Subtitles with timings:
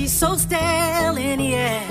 [0.00, 1.82] energy so stale air.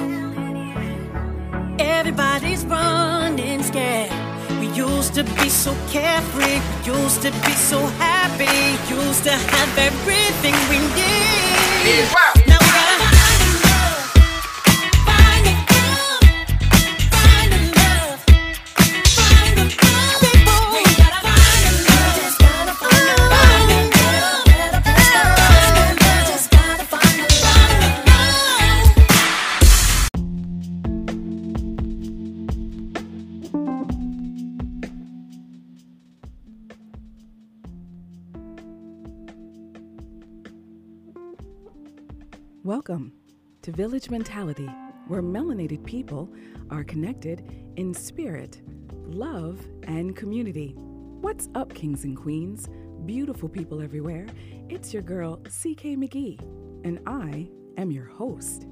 [1.80, 4.12] Everybody's running scared.
[4.60, 9.78] We used to be so carefree, we used to be so happy, used to have
[9.78, 12.39] everything we need.
[42.90, 43.14] Welcome
[43.62, 44.68] to Village Mentality,
[45.08, 46.28] where melanated people
[46.72, 48.64] are connected in spirit,
[49.06, 50.74] love, and community.
[50.76, 52.68] What's up, kings and queens?
[53.06, 54.26] Beautiful people everywhere.
[54.70, 56.40] It's your girl, CK McGee,
[56.84, 58.66] and I am your host.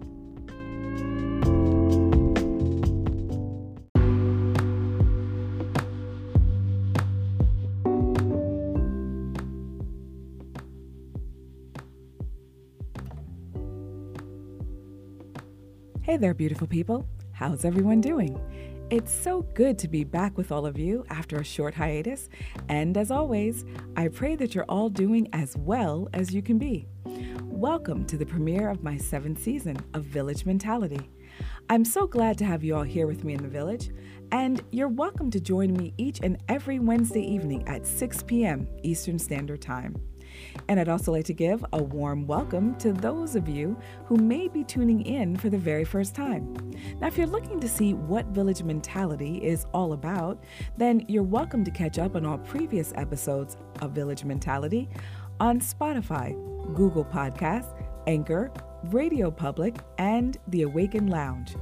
[16.08, 17.06] Hey there, beautiful people.
[17.34, 18.40] How's everyone doing?
[18.90, 22.30] It's so good to be back with all of you after a short hiatus.
[22.70, 23.66] And as always,
[23.98, 26.88] I pray that you're all doing as well as you can be.
[27.44, 31.10] Welcome to the premiere of my seventh season of Village Mentality.
[31.70, 33.90] I'm so glad to have you all here with me in the village,
[34.32, 38.66] and you're welcome to join me each and every Wednesday evening at 6 p.m.
[38.82, 39.94] Eastern Standard Time.
[40.68, 44.48] And I'd also like to give a warm welcome to those of you who may
[44.48, 46.54] be tuning in for the very first time.
[47.00, 50.44] Now, if you're looking to see what Village Mentality is all about,
[50.78, 54.90] then you're welcome to catch up on all previous episodes of Village Mentality
[55.40, 56.34] on Spotify,
[56.76, 57.74] Google Podcasts,
[58.08, 58.52] Anchor,
[58.86, 61.56] Radio Public, and the Awaken Lounge.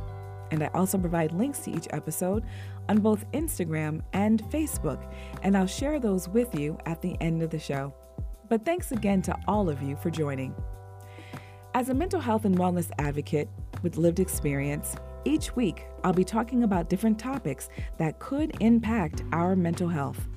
[0.52, 2.44] And I also provide links to each episode
[2.88, 5.12] on both Instagram and Facebook,
[5.44, 7.94] and I'll share those with you at the end of the show.
[8.47, 10.53] But thanks again to all of you for joining.
[11.73, 13.50] As a mental health and wellness advocate
[13.81, 14.95] with lived experience,
[15.25, 20.28] each week I'll be talking about different topics that could impact our mental health.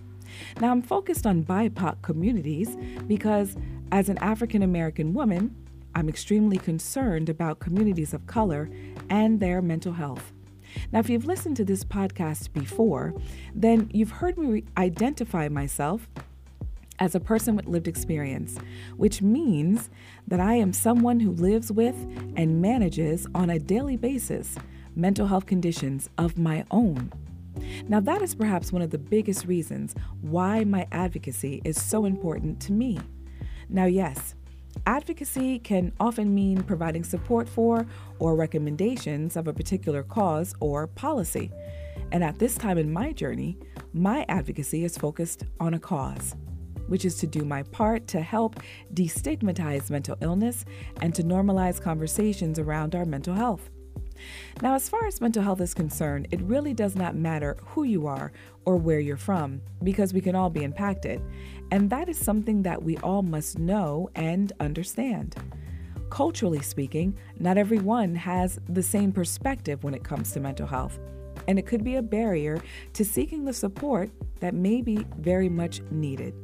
[0.60, 2.76] Now, I'm focused on BIPOC communities
[3.06, 3.56] because,
[3.92, 5.54] as an African American woman,
[5.94, 8.70] I'm extremely concerned about communities of color
[9.10, 10.32] and their mental health.
[10.92, 13.14] Now, if you've listened to this podcast before,
[13.54, 16.08] then you've heard me re- identify myself
[16.98, 18.58] as a person with lived experience,
[18.96, 19.90] which means
[20.26, 21.96] that I am someone who lives with
[22.36, 24.56] and manages on a daily basis
[24.96, 27.12] mental health conditions of my own.
[27.88, 32.60] Now, that is perhaps one of the biggest reasons why my advocacy is so important
[32.62, 32.98] to me.
[33.68, 34.34] Now, yes,
[34.86, 37.86] advocacy can often mean providing support for
[38.18, 41.50] or recommendations of a particular cause or policy.
[42.12, 43.58] And at this time in my journey,
[43.92, 46.34] my advocacy is focused on a cause
[46.88, 48.60] which is to do my part to help
[48.92, 50.64] destigmatize mental illness
[51.00, 53.70] and to normalize conversations around our mental health.
[54.62, 58.06] Now, as far as mental health is concerned, it really does not matter who you
[58.06, 58.32] are
[58.64, 61.22] or where you're from because we can all be impacted.
[61.70, 65.36] And that is something that we all must know and understand.
[66.10, 70.98] Culturally speaking, not everyone has the same perspective when it comes to mental health,
[71.46, 72.60] and it could be a barrier
[72.94, 74.10] to seeking the support
[74.40, 76.34] that may be very much needed.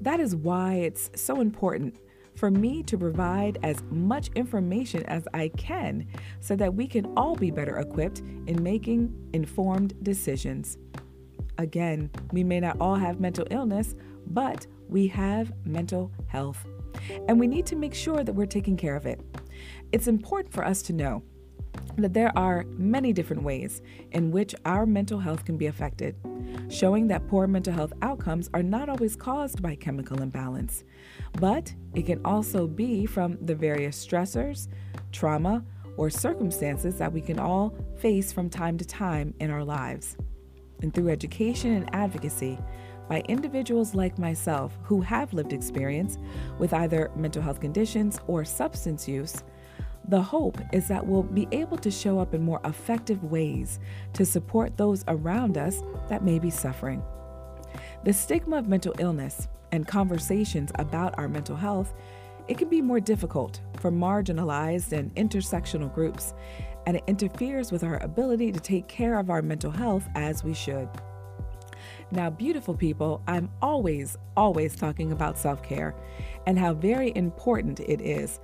[0.00, 1.96] That is why it's so important
[2.34, 6.06] for me to provide as much information as I can
[6.40, 10.76] so that we can all be better equipped in making informed decisions.
[11.58, 13.94] Again, we may not all have mental illness,
[14.26, 16.66] but we have mental health.
[17.28, 19.20] And we need to make sure that we're taking care of it.
[19.92, 21.22] It's important for us to know
[21.96, 23.82] that there are many different ways
[24.12, 26.16] in which our mental health can be affected,
[26.68, 30.84] showing that poor mental health outcomes are not always caused by chemical imbalance,
[31.40, 34.68] but it can also be from the various stressors,
[35.12, 35.64] trauma,
[35.96, 40.16] or circumstances that we can all face from time to time in our lives.
[40.82, 42.58] And through education and advocacy,
[43.08, 46.18] by individuals like myself who have lived experience
[46.58, 49.42] with either mental health conditions or substance use,
[50.08, 53.80] the hope is that we'll be able to show up in more effective ways
[54.12, 57.02] to support those around us that may be suffering.
[58.04, 61.92] The stigma of mental illness and conversations about our mental health,
[62.46, 66.34] it can be more difficult for marginalized and intersectional groups,
[66.86, 70.54] and it interferes with our ability to take care of our mental health as we
[70.54, 70.88] should.
[72.12, 75.94] Now, beautiful people, I'm always, always talking about self care
[76.46, 78.38] and how very important it is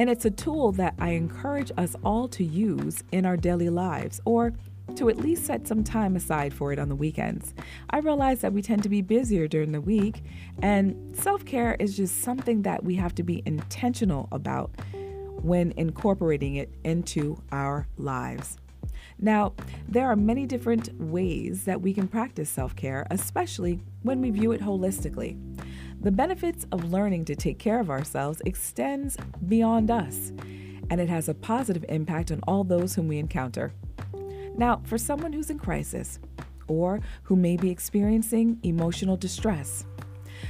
[0.00, 4.18] And it's a tool that I encourage us all to use in our daily lives
[4.24, 4.54] or
[4.96, 7.52] to at least set some time aside for it on the weekends.
[7.90, 10.22] I realize that we tend to be busier during the week,
[10.62, 14.70] and self care is just something that we have to be intentional about
[15.42, 18.56] when incorporating it into our lives.
[19.18, 19.52] Now,
[19.86, 24.52] there are many different ways that we can practice self care, especially when we view
[24.52, 25.36] it holistically.
[26.02, 29.18] The benefits of learning to take care of ourselves extends
[29.48, 30.32] beyond us,
[30.88, 33.74] and it has a positive impact on all those whom we encounter.
[34.56, 36.18] Now, for someone who's in crisis
[36.68, 39.84] or who may be experiencing emotional distress,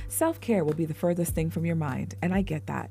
[0.07, 2.89] self care will be the furthest thing from your mind, and I get that.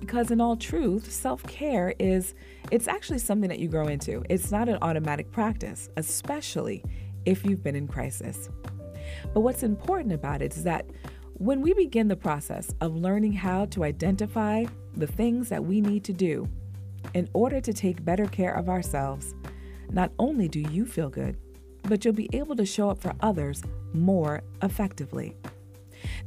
[0.00, 2.34] Because in all truth, self-care is
[2.72, 4.24] it's actually something that you grow into.
[4.28, 6.84] It's not an automatic practice, especially
[7.24, 8.48] if you've been in crisis.
[9.32, 10.86] But what's important about it is that
[11.38, 14.64] when we begin the process of learning how to identify
[14.96, 16.48] the things that we need to do
[17.12, 19.34] in order to take better care of ourselves,
[19.90, 21.36] not only do you feel good,
[21.82, 23.62] but you'll be able to show up for others
[23.92, 25.36] more effectively.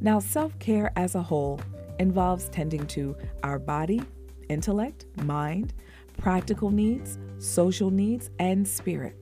[0.00, 1.60] Now, self care as a whole
[1.98, 4.02] involves tending to our body,
[4.48, 5.74] intellect, mind,
[6.18, 9.16] practical needs, social needs, and spirit.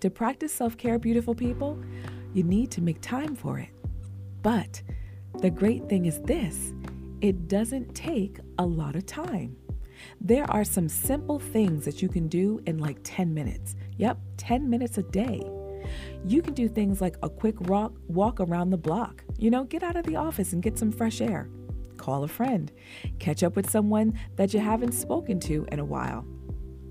[0.00, 1.78] To practice self care, beautiful people,
[2.34, 3.68] you need to make time for it.
[4.46, 4.80] But
[5.40, 6.72] the great thing is this
[7.20, 9.56] it doesn't take a lot of time.
[10.20, 13.74] There are some simple things that you can do in like 10 minutes.
[13.96, 15.42] Yep, 10 minutes a day.
[16.24, 19.24] You can do things like a quick walk, walk around the block.
[19.36, 21.50] You know, get out of the office and get some fresh air.
[21.96, 22.70] Call a friend.
[23.18, 26.24] Catch up with someone that you haven't spoken to in a while.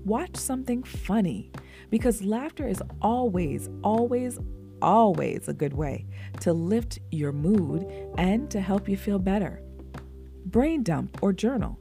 [0.04, 1.50] Watch something funny
[1.88, 4.40] because laughter is always, always,
[4.82, 6.06] always a good way
[6.40, 7.86] to lift your mood
[8.18, 9.62] and to help you feel better.
[10.46, 11.78] Brain dump or journal.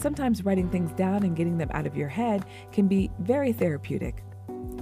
[0.00, 4.22] Sometimes writing things down and getting them out of your head can be very therapeutic.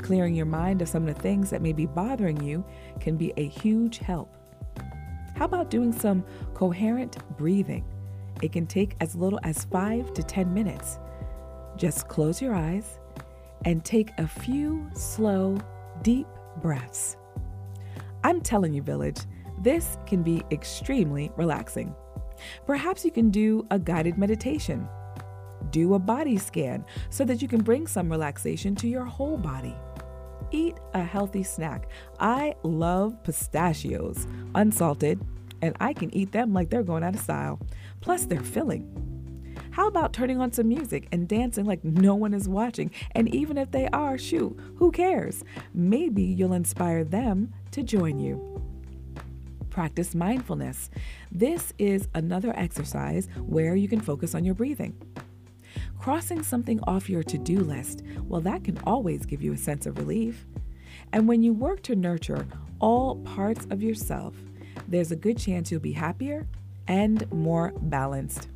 [0.01, 2.65] Clearing your mind of some of the things that may be bothering you
[3.01, 4.35] can be a huge help.
[5.35, 6.25] How about doing some
[6.55, 7.85] coherent breathing?
[8.43, 10.99] It can take as little as 5 to 10 minutes.
[11.77, 12.99] Just close your eyes
[13.65, 15.59] and take a few slow,
[16.03, 16.27] deep
[16.61, 17.17] breaths.
[18.29, 19.21] I'm telling you, Village,
[19.63, 21.95] this can be extremely relaxing.
[22.67, 24.87] Perhaps you can do a guided meditation.
[25.71, 29.75] Do a body scan so that you can bring some relaxation to your whole body.
[30.51, 31.89] Eat a healthy snack.
[32.21, 35.23] I love pistachios, unsalted,
[35.63, 37.59] and I can eat them like they're going out of style.
[38.03, 39.18] Plus, they're filling.
[39.79, 42.91] How about turning on some music and dancing like no one is watching?
[43.13, 45.45] And even if they are, shoot, who cares?
[45.73, 48.61] Maybe you'll inspire them to join you.
[49.71, 50.91] Practice mindfulness.
[51.31, 55.01] This is another exercise where you can focus on your breathing.
[55.97, 59.87] Crossing something off your to do list, well, that can always give you a sense
[59.87, 60.45] of relief.
[61.13, 62.49] And when you work to nurture
[62.81, 64.35] all parts of yourself,
[64.89, 66.49] there's a good chance you'll be happier
[66.89, 68.49] and more balanced.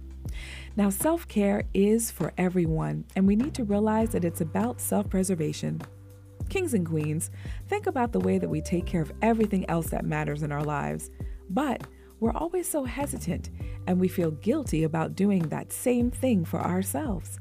[0.74, 5.08] Now, self care is for everyone, and we need to realize that it's about self
[5.10, 5.82] preservation.
[6.48, 7.30] Kings and queens,
[7.68, 10.64] think about the way that we take care of everything else that matters in our
[10.64, 11.10] lives,
[11.50, 11.86] but
[12.20, 13.50] we're always so hesitant
[13.86, 17.40] and we feel guilty about doing that same thing for ourselves.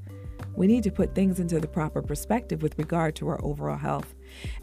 [0.55, 4.13] We need to put things into the proper perspective with regard to our overall health,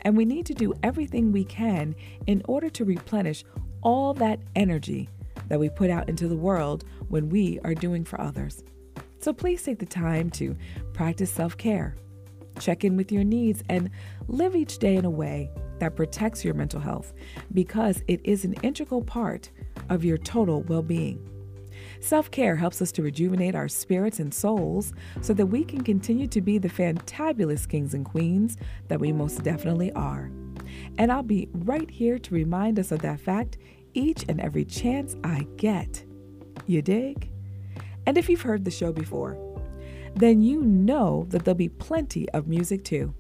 [0.02, 1.95] and we need to do everything we can
[2.26, 3.45] in order to replenish
[3.83, 5.09] all that energy
[5.49, 8.62] that we put out into the world when we are doing for others.
[9.21, 10.57] So please take the time to
[10.93, 11.97] practice self care,
[12.61, 13.90] check in with your needs, and
[14.28, 17.12] live each day in a way that protects your mental health
[17.52, 19.50] because it is an integral part
[19.88, 21.25] of your total well being.
[22.00, 26.28] Self care helps us to rejuvenate our spirits and souls so that we can continue
[26.28, 28.57] to be the fantabulous kings and queens
[28.88, 30.31] that we most definitely are.
[30.97, 33.59] And I'll be right here to remind us of that fact
[33.99, 36.05] each and every chance I get.
[36.67, 37.31] You dig?
[38.07, 39.37] And if you've heard the show before,
[40.14, 43.12] then you know that there'll be plenty of music too.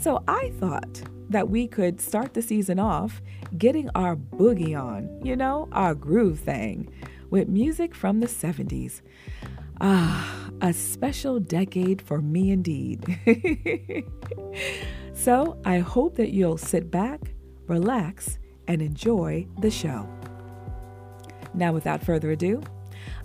[0.00, 3.22] So I thought that we could start the season off
[3.56, 6.92] getting our boogie on, you know, our groove thing,
[7.30, 9.00] with music from the 70s.
[9.80, 13.02] Ah, a special decade for me indeed.
[15.14, 17.32] so I hope that you'll sit back,
[17.66, 20.08] relax, and enjoy the show.
[21.54, 22.62] Now, without further ado,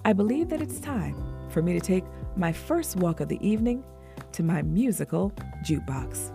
[0.05, 1.15] I believe that it's time
[1.49, 2.03] for me to take
[2.35, 3.83] my first walk of the evening
[4.33, 5.31] to my musical
[5.63, 6.31] jukebox.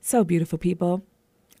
[0.00, 1.02] So, beautiful people,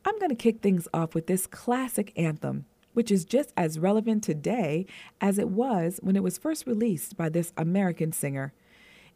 [0.04, 4.22] I'm going to kick things off with this classic anthem, which is just as relevant
[4.22, 4.86] today
[5.20, 8.52] as it was when it was first released by this American singer.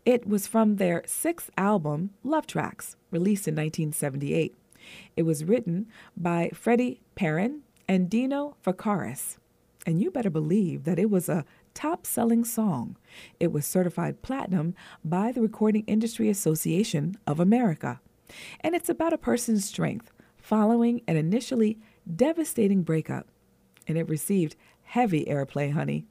[0.04, 4.56] It was from their sixth album, Love Tracks, released in 1978.
[5.16, 5.86] It was written
[6.16, 9.36] by Freddie Perren and Dino Fekaris.
[9.86, 12.96] And you better believe that it was a top selling song.
[13.38, 14.74] It was certified platinum
[15.04, 18.00] by the Recording Industry Association of America.
[18.60, 21.78] And it's about a person's strength following an initially
[22.14, 23.28] devastating breakup.
[23.86, 26.06] And it received heavy airplay, honey.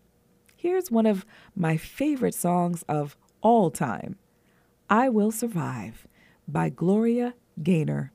[0.55, 1.25] Here's one of
[1.55, 4.17] my favorite songs of all time
[4.89, 6.07] I Will Survive
[6.47, 8.11] by Gloria Gaynor.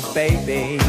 [0.00, 0.83] baby.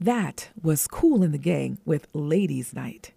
[0.00, 3.12] That was Kool and the Gang with Ladies Night.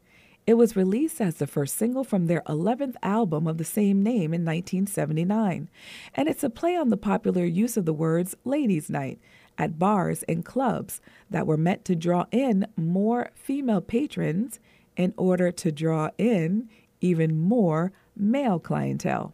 [0.47, 4.33] It was released as the first single from their 11th album of the same name
[4.33, 5.69] in 1979,
[6.13, 9.19] and it's a play on the popular use of the words Ladies Night
[9.57, 14.61] at bars and clubs that were meant to draw in more female patrons
[14.95, 16.69] in order to draw in
[17.01, 19.33] even more male clientele.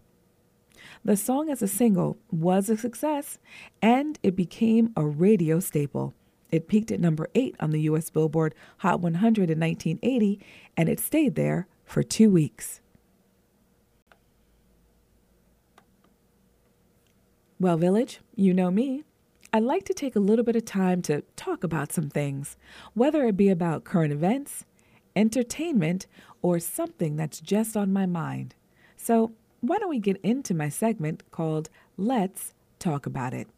[1.04, 3.38] The song as a single was a success
[3.84, 6.16] and it became a radio staple.
[6.56, 10.40] It peaked at number 8 on the US Billboard Hot 100 in 1980,
[10.78, 12.80] and it stayed there for two weeks.
[17.60, 19.04] Well, Village, you know me.
[19.52, 22.56] I like to take a little bit of time to talk about some things,
[22.94, 24.64] whether it be about current events,
[25.14, 26.08] entertainment,
[26.42, 28.56] or something that's just on my mind.
[28.96, 33.50] So, why don't we get into my segment called Let's Talk About It?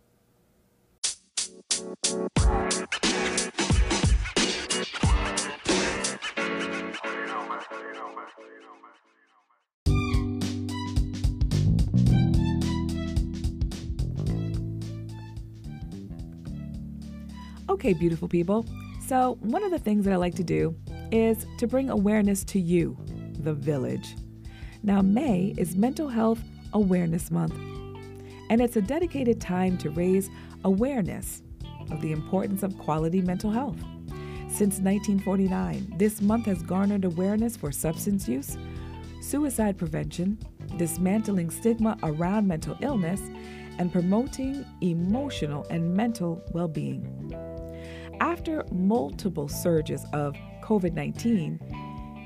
[17.69, 18.65] Okay, beautiful people.
[19.05, 20.75] So, one of the things that I like to do
[21.11, 22.97] is to bring awareness to you,
[23.39, 24.15] the village.
[24.83, 26.39] Now, May is Mental Health
[26.73, 27.53] Awareness Month,
[28.49, 30.29] and it's a dedicated time to raise
[30.65, 31.43] awareness
[31.91, 33.79] of the importance of quality mental health.
[34.49, 38.57] Since 1949, this month has garnered awareness for substance use,
[39.21, 40.39] suicide prevention,
[40.77, 43.21] dismantling stigma around mental illness,
[43.77, 47.33] and promoting emotional and mental well being.
[48.19, 51.59] After multiple surges of COVID 19,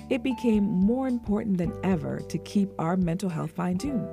[0.10, 4.08] it became more important than ever to keep our mental health fine tuned.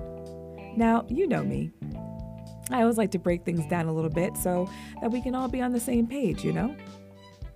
[0.76, 1.72] Now, you know me.
[2.70, 4.68] I always like to break things down a little bit so
[5.00, 6.76] that we can all be on the same page, you know?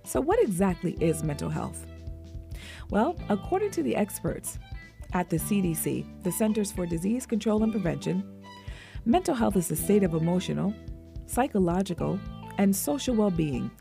[0.03, 1.85] So, what exactly is mental health?
[2.89, 4.59] Well, according to the experts
[5.13, 8.43] at the CDC, the Centers for Disease Control and Prevention,
[9.05, 10.73] mental health is a state of emotional,
[11.27, 12.19] psychological,
[12.57, 13.71] and social well being.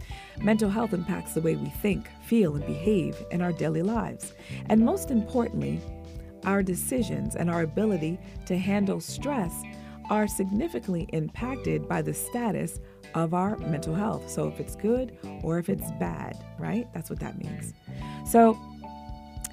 [0.43, 4.35] Mental health impacts the way we think, feel, and behave in our daily lives.
[4.67, 5.81] And most importantly,
[6.45, 9.63] our decisions and our ability to handle stress
[10.11, 12.79] are significantly impacted by the status
[13.15, 14.31] of our mental health.
[14.31, 16.87] So, if it's good or if it's bad, right?
[16.95, 17.75] That's what that means.
[18.27, 18.59] So,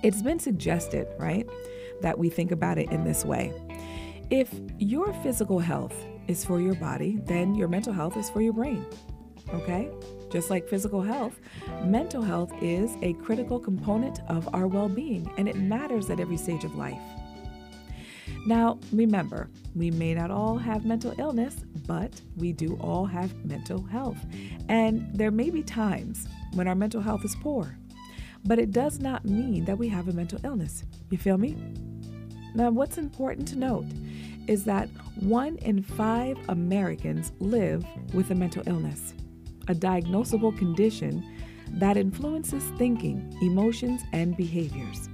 [0.04, 1.48] it's been suggested, right,
[2.02, 3.54] that we think about it in this way.
[4.30, 5.96] If your physical health
[6.28, 8.86] is for your body, then your mental health is for your brain.
[9.54, 9.90] Okay?
[10.30, 11.40] Just like physical health,
[11.84, 16.38] mental health is a critical component of our well being, and it matters at every
[16.38, 17.02] stage of life.
[18.46, 23.84] Now, remember, we may not all have mental illness, but we do all have mental
[23.84, 24.18] health.
[24.70, 27.78] And there may be times when our mental health is poor,
[28.46, 30.84] but it does not mean that we have a mental illness.
[31.10, 31.58] You feel me?
[32.56, 33.86] Now, what's important to note
[34.48, 39.14] is that one in five Americans live with a mental illness,
[39.68, 41.24] a diagnosable condition
[41.74, 45.10] that influences thinking, emotions, and behaviors.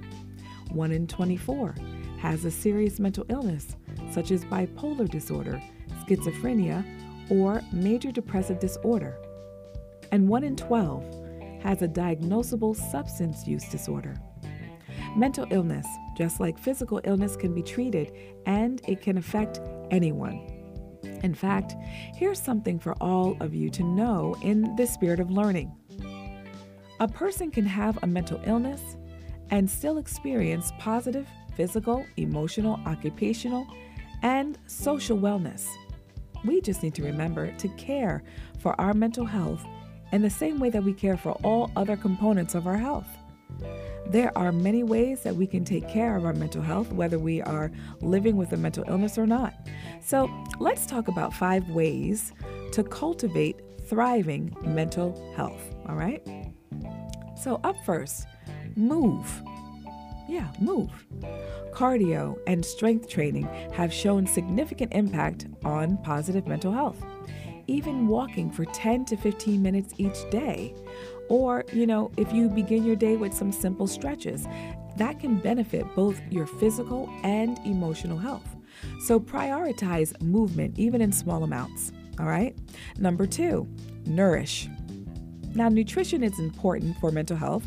[0.70, 1.74] One in 24
[2.18, 3.76] has a serious mental illness,
[4.10, 5.62] such as bipolar disorder,
[6.04, 6.84] schizophrenia,
[7.30, 9.18] or major depressive disorder.
[10.12, 14.14] And one in 12 has a diagnosable substance use disorder.
[15.16, 18.12] Mental illness, just like physical illness, can be treated
[18.44, 20.46] and it can affect anyone.
[21.22, 21.74] In fact,
[22.14, 25.74] here's something for all of you to know in the spirit of learning.
[27.00, 28.80] A person can have a mental illness
[29.50, 33.66] and still experience positive physical, emotional, occupational,
[34.22, 35.66] and social wellness.
[36.44, 38.22] We just need to remember to care
[38.60, 39.64] for our mental health
[40.12, 43.08] in the same way that we care for all other components of our health.
[44.08, 47.42] There are many ways that we can take care of our mental health, whether we
[47.42, 49.54] are living with a mental illness or not.
[50.00, 52.32] So, let's talk about five ways
[52.72, 55.74] to cultivate thriving mental health.
[55.88, 56.22] All right?
[57.36, 58.26] So, up first,
[58.76, 59.42] move.
[60.28, 60.90] Yeah, move.
[61.72, 67.04] Cardio and strength training have shown significant impact on positive mental health.
[67.68, 70.74] Even walking for 10 to 15 minutes each day,
[71.28, 74.46] or, you know, if you begin your day with some simple stretches,
[74.96, 78.56] that can benefit both your physical and emotional health.
[79.00, 81.92] So prioritize movement even in small amounts.
[82.18, 82.56] All right?
[82.98, 83.68] Number two,
[84.06, 84.68] nourish.
[85.54, 87.66] Now, nutrition is important for mental health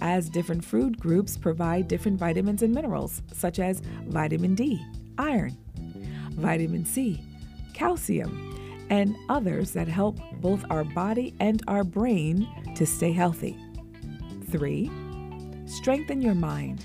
[0.00, 4.84] as different food groups provide different vitamins and minerals, such as vitamin D,
[5.18, 5.56] iron,
[6.30, 7.22] vitamin C,
[7.72, 13.56] calcium, and others that help both our body and our brain to stay healthy.
[14.50, 14.90] 3.
[15.66, 16.84] Strengthen your mind.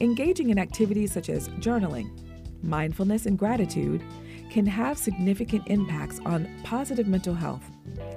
[0.00, 2.10] Engaging in activities such as journaling,
[2.62, 4.02] mindfulness, and gratitude
[4.50, 7.64] can have significant impacts on positive mental health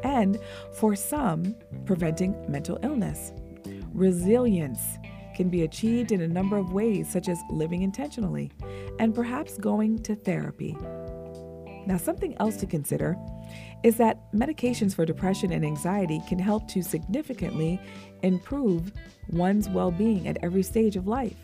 [0.04, 0.40] and,
[0.74, 3.34] for some, preventing mental illness.
[3.94, 4.98] Resilience
[5.36, 8.52] can be achieved in a number of ways, such as living intentionally
[9.00, 10.76] and perhaps going to therapy.
[11.86, 13.16] Now, something else to consider
[13.84, 17.82] is that medications for depression and anxiety can help to significantly
[18.22, 18.92] improve
[19.30, 21.38] one's well being at every stage of life.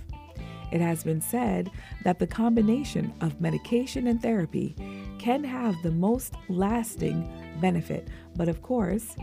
[0.71, 1.71] It has been said
[2.03, 4.75] that the combination of medication and therapy
[5.19, 9.15] can have the most lasting benefit, but of course,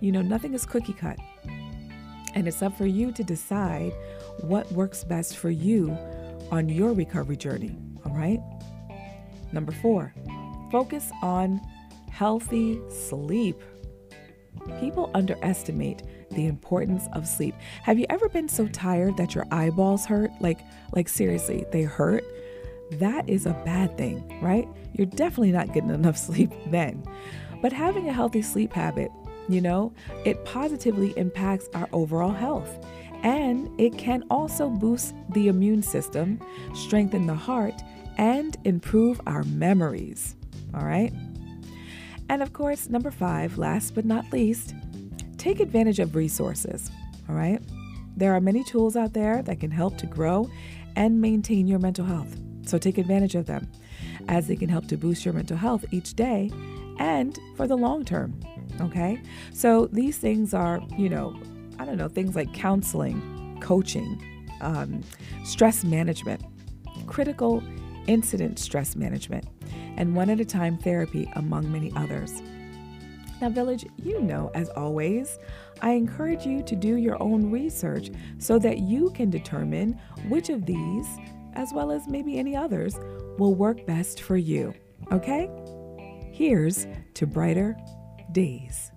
[0.00, 1.18] you know, nothing is cookie cut.
[2.34, 3.92] And it's up for you to decide
[4.40, 5.96] what works best for you
[6.50, 8.40] on your recovery journey, all right?
[9.52, 10.14] Number four,
[10.70, 11.60] focus on
[12.10, 13.60] healthy sleep.
[14.80, 17.54] People underestimate the importance of sleep.
[17.82, 20.30] Have you ever been so tired that your eyeballs hurt?
[20.40, 20.60] Like
[20.94, 22.24] like seriously, they hurt?
[22.92, 24.68] That is a bad thing, right?
[24.92, 27.02] You're definitely not getting enough sleep then.
[27.60, 29.10] But having a healthy sleep habit
[29.48, 29.92] you know,
[30.24, 32.84] it positively impacts our overall health.
[33.22, 36.40] And it can also boost the immune system,
[36.74, 37.80] strengthen the heart,
[38.18, 40.34] and improve our memories.
[40.74, 41.12] All right?
[42.28, 44.74] And of course, number five, last but not least,
[45.38, 46.90] take advantage of resources.
[47.28, 47.60] All right?
[48.16, 50.50] There are many tools out there that can help to grow
[50.96, 52.36] and maintain your mental health.
[52.66, 53.70] So take advantage of them
[54.28, 56.50] as they can help to boost your mental health each day
[57.02, 58.38] and for the long term.
[58.80, 59.20] Okay?
[59.52, 61.36] So these things are, you know,
[61.78, 64.22] I don't know, things like counseling, coaching,
[64.60, 65.02] um,
[65.44, 66.42] stress management,
[67.06, 67.62] critical
[68.06, 69.46] incident stress management,
[69.96, 72.40] and one at a time therapy, among many others.
[73.40, 75.38] Now, Village, you know, as always,
[75.80, 80.64] I encourage you to do your own research so that you can determine which of
[80.64, 81.08] these,
[81.54, 82.94] as well as maybe any others,
[83.38, 84.72] will work best for you.
[85.10, 85.50] Okay?
[86.32, 87.76] Here's to brighter
[88.32, 88.90] days.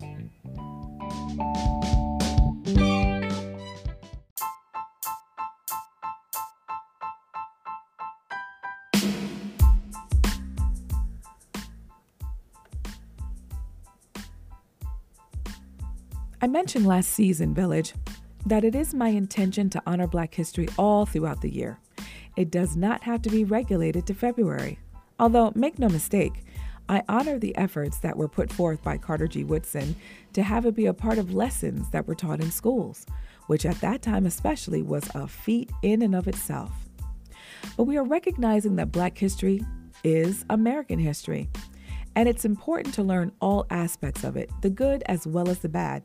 [16.41, 17.93] I mentioned last season, Village,
[18.45, 21.79] that it is my intention to honor Black history all throughout the year.
[22.37, 24.79] It does not have to be regulated to February.
[25.19, 26.43] Although, make no mistake,
[26.87, 29.43] I honor the efforts that were put forth by Carter G.
[29.43, 29.95] Woodson
[30.33, 33.05] to have it be a part of lessons that were taught in schools,
[33.47, 36.71] which at that time especially was a feat in and of itself.
[37.77, 39.61] But we are recognizing that Black history
[40.03, 41.49] is American history,
[42.15, 45.69] and it's important to learn all aspects of it, the good as well as the
[45.69, 46.03] bad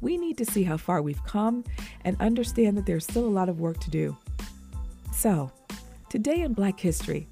[0.00, 1.64] we need to see how far we've come
[2.04, 4.16] and understand that there's still a lot of work to do.
[5.12, 5.50] So,
[6.08, 7.28] today in Black History,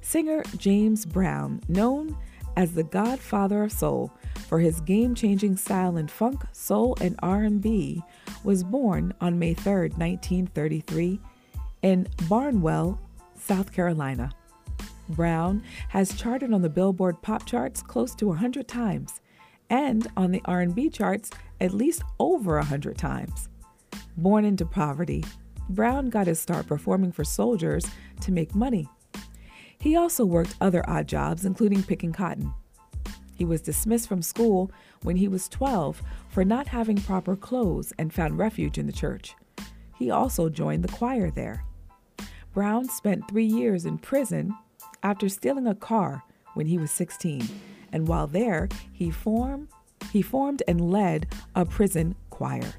[0.00, 2.16] singer James Brown, known
[2.56, 4.12] as the godfather of soul
[4.48, 8.02] for his game-changing style in funk, soul, and R&B,
[8.44, 11.20] was born on May 3, 1933,
[11.82, 12.98] in Barnwell,
[13.38, 14.30] South Carolina.
[15.10, 19.20] Brown has charted on the Billboard pop charts close to 100 times
[19.70, 23.48] and on the R&B charts at least over a hundred times.
[24.16, 25.24] Born into poverty,
[25.68, 27.86] Brown got his start performing for soldiers
[28.22, 28.88] to make money.
[29.80, 32.52] He also worked other odd jobs, including picking cotton.
[33.34, 34.70] He was dismissed from school
[35.02, 39.34] when he was 12 for not having proper clothes and found refuge in the church.
[39.98, 41.64] He also joined the choir there.
[42.52, 44.54] Brown spent three years in prison
[45.02, 47.48] after stealing a car when he was 16,
[47.92, 49.68] and while there, he formed
[50.12, 52.74] he formed and led a prison choir.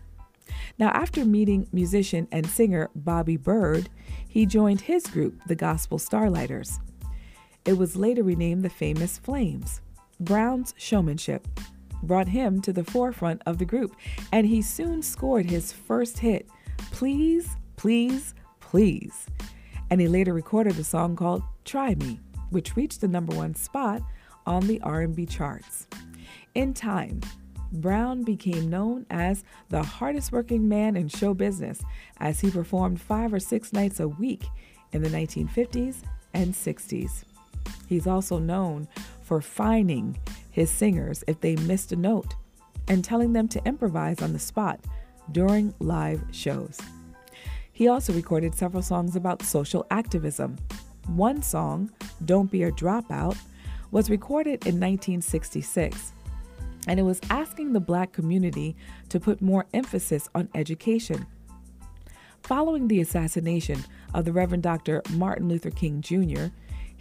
[0.78, 3.90] Now, after meeting musician and singer Bobby Byrd,
[4.28, 6.80] he joined his group, the Gospel Starlighters.
[7.64, 9.82] It was later renamed the Famous Flames.
[10.20, 11.48] Brown's showmanship
[12.04, 13.96] brought him to the forefront of the group,
[14.32, 16.50] and he soon scored his first hit,
[16.92, 19.28] Please, Please, Please.
[19.90, 22.20] And he later recorded a song called Try Me,
[22.50, 24.02] which reached the number one spot
[24.46, 25.88] on the R&B charts.
[26.56, 27.22] In time,
[27.74, 31.82] Brown became known as the hardest working man in show business
[32.18, 34.46] as he performed five or six nights a week
[34.92, 35.98] in the 1950s
[36.34, 37.24] and 60s.
[37.88, 38.88] He's also known
[39.22, 40.18] for fining
[40.50, 42.36] his singers if they missed a note
[42.88, 44.80] and telling them to improvise on the spot
[45.32, 46.80] during live shows.
[47.72, 50.58] He also recorded several songs about social activism.
[51.08, 51.92] One song,
[52.26, 53.38] Don't Be a Dropout,
[53.92, 56.14] was recorded in 1966
[56.88, 58.76] and it was asking the black community
[59.10, 61.26] to put more emphasis on education.
[62.44, 65.02] Following the assassination of the Reverend Dr.
[65.12, 66.48] Martin Luther King Jr.,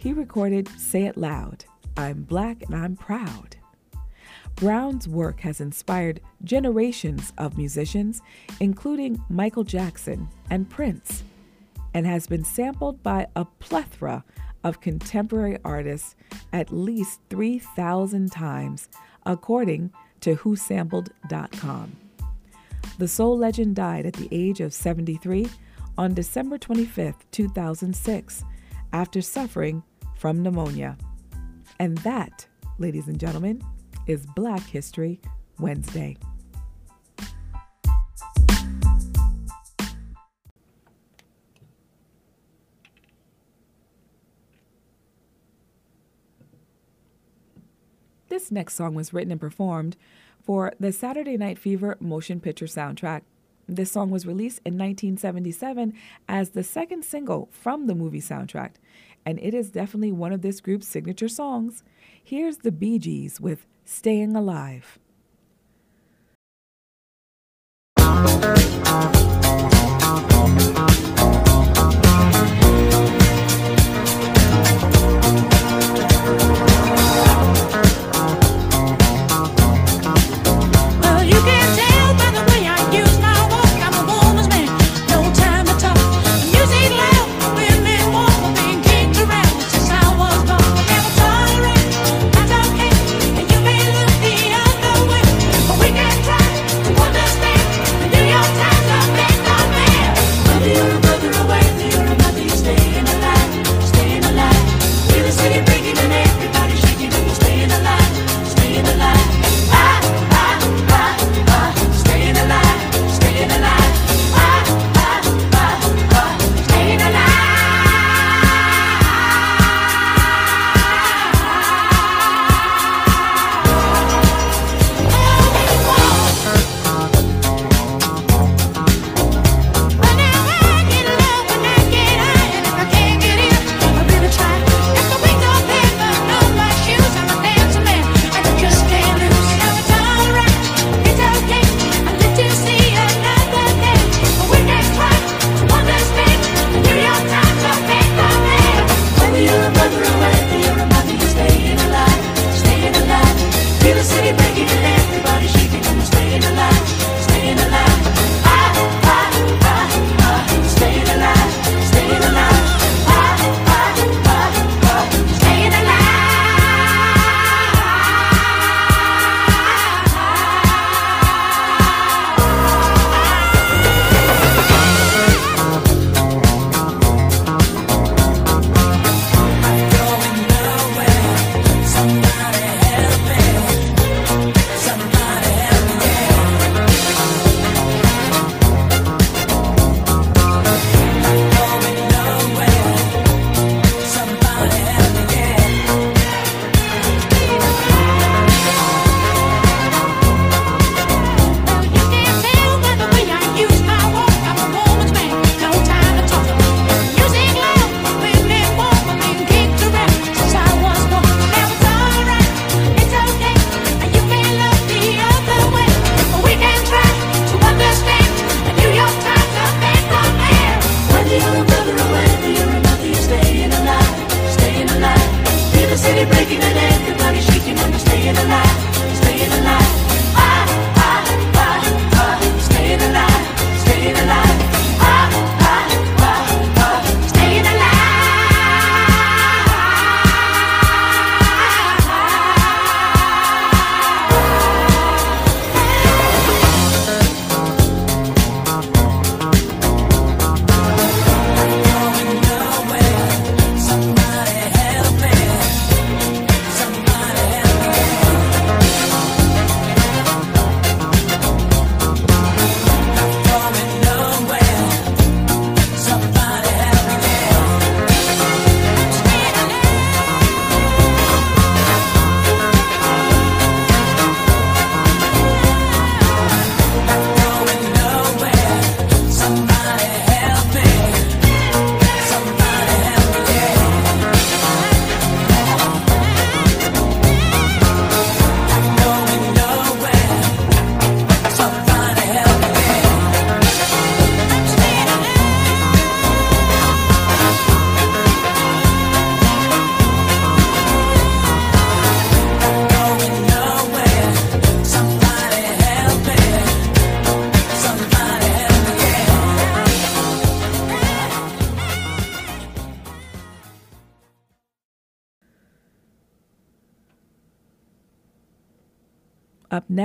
[0.01, 1.63] he recorded Say It Loud
[1.95, 3.57] I'm Black and I'm Proud.
[4.55, 8.23] Brown's work has inspired generations of musicians,
[8.59, 11.23] including Michael Jackson and Prince,
[11.93, 14.23] and has been sampled by a plethora
[14.63, 16.15] of contemporary artists
[16.51, 18.89] at least 3,000 times
[19.27, 21.95] according to WhoSampled.com.
[22.97, 25.47] The soul legend died at the age of 73
[25.95, 28.43] on December 25, 2006,
[28.93, 29.83] after suffering
[30.21, 30.95] from pneumonia.
[31.79, 32.45] And that,
[32.77, 33.59] ladies and gentlemen,
[34.05, 35.19] is Black History
[35.59, 36.15] Wednesday.
[48.29, 49.97] This next song was written and performed
[50.43, 53.23] for the Saturday Night Fever motion picture soundtrack.
[53.67, 55.93] This song was released in 1977
[56.27, 58.73] as the second single from the movie soundtrack,
[59.25, 61.83] and it is definitely one of this group's signature songs.
[62.23, 64.99] Here's the Bee Gees with Staying Alive.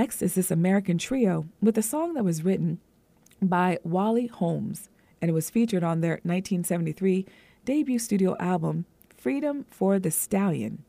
[0.07, 2.79] Next is this American trio with a song that was written
[3.41, 4.87] by Wally Holmes
[5.21, 7.25] and it was featured on their 1973
[7.65, 8.85] debut studio album,
[9.17, 10.85] Freedom for the Stallion.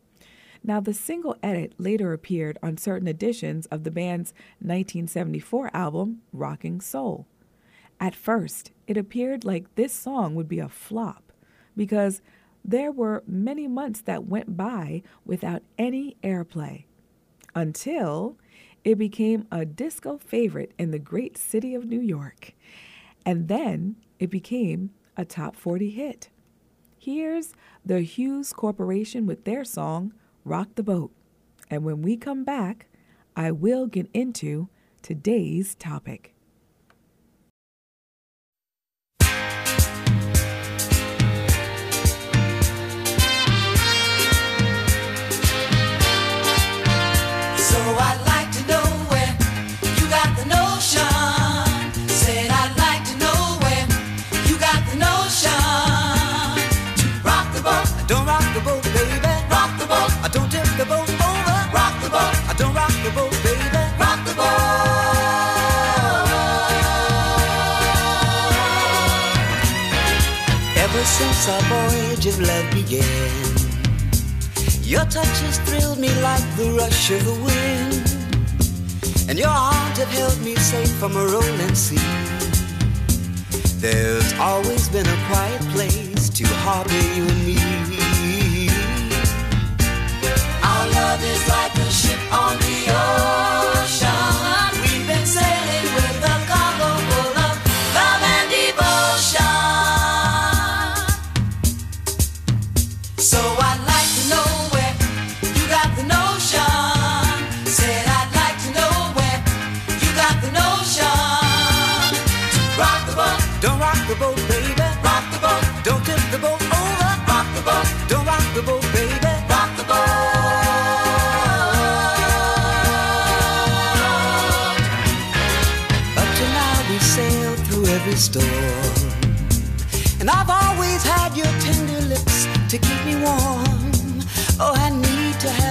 [0.63, 6.81] Now, the single edit later appeared on certain editions of the band's 1974 album, Rocking
[6.81, 7.27] Soul.
[7.99, 11.33] At first, it appeared like this song would be a flop
[11.77, 12.23] because
[12.65, 16.85] there were many months that went by without any airplay
[17.57, 18.37] until
[18.85, 22.55] it became a disco favorite in the great city of New York.
[23.25, 26.31] And then it became a top 40 hit.
[26.99, 27.53] Here's
[27.85, 30.13] the Hues Corporation with their song,
[30.45, 31.13] Rock the Boat.
[31.71, 32.87] And when we come back,
[33.37, 34.69] I will get into
[35.03, 36.35] today's topic.
[71.19, 73.03] Since our voyage of love began.
[74.83, 78.05] Your touch has thrilled me like the rush of the wind,
[79.29, 82.13] and your arms have held me safe from a rolling sea.
[83.81, 87.59] There's always been a quiet place to harbor you and me.
[90.71, 94.71] Our love is like a ship on the ocean.
[94.83, 96.08] We've been sailing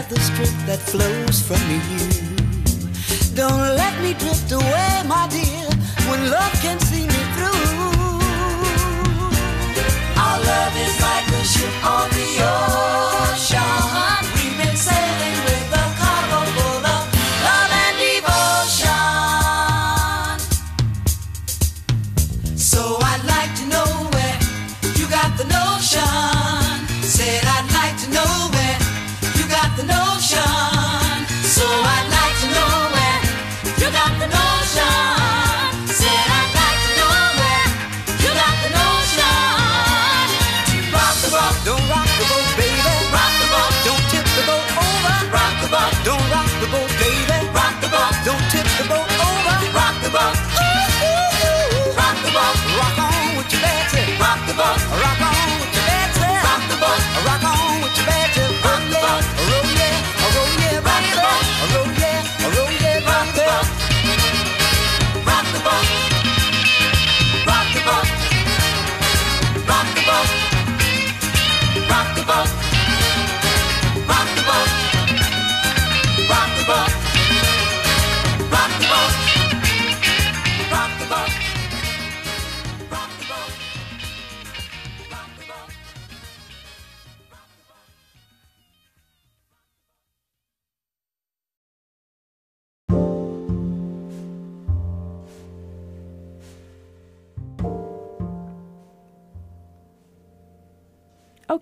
[0.09, 1.81] the strength that flows from you.
[3.35, 5.67] Don't let me drift away, my dear,
[6.09, 7.67] when love can see me through.
[10.15, 12.29] Our love is like a ship on the
[13.33, 14.26] ocean.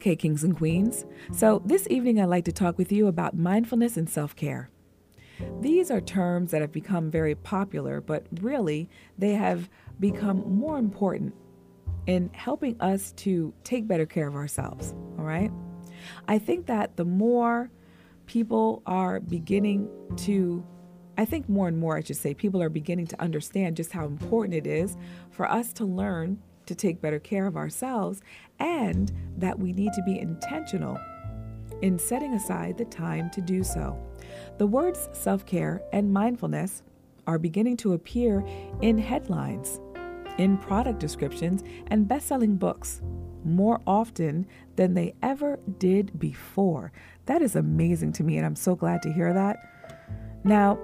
[0.06, 1.04] Okay, kings and queens.
[1.32, 4.70] So, this evening I'd like to talk with you about mindfulness and self care.
[5.62, 8.88] These are terms that have become very popular, but really
[9.18, 9.68] they have
[10.00, 11.34] become more important
[12.06, 14.94] in helping us to take better care of ourselves.
[15.18, 15.52] All right.
[16.28, 17.72] I think that the more
[18.28, 20.64] people are beginning to,
[21.18, 24.06] I think more and more, I should say, people are beginning to understand just how
[24.06, 24.98] important it is
[25.32, 28.22] for us to learn to take better care of ourselves
[28.60, 30.98] and that we need to be intentional
[31.82, 33.98] in setting aside the time to do so.
[34.58, 36.84] The words self care and mindfulness
[37.28, 38.46] are beginning to appear
[38.82, 39.80] in headlines,
[40.38, 43.02] in product descriptions, and best selling books
[43.44, 46.92] more often than they ever did before.
[47.26, 49.58] That is amazing to me, and I'm so glad to hear that.
[50.44, 50.80] Now,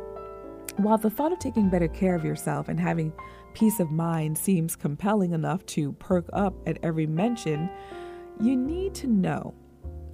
[0.77, 3.13] While the thought of taking better care of yourself and having
[3.53, 7.69] peace of mind seems compelling enough to perk up at every mention,
[8.39, 9.53] you need to know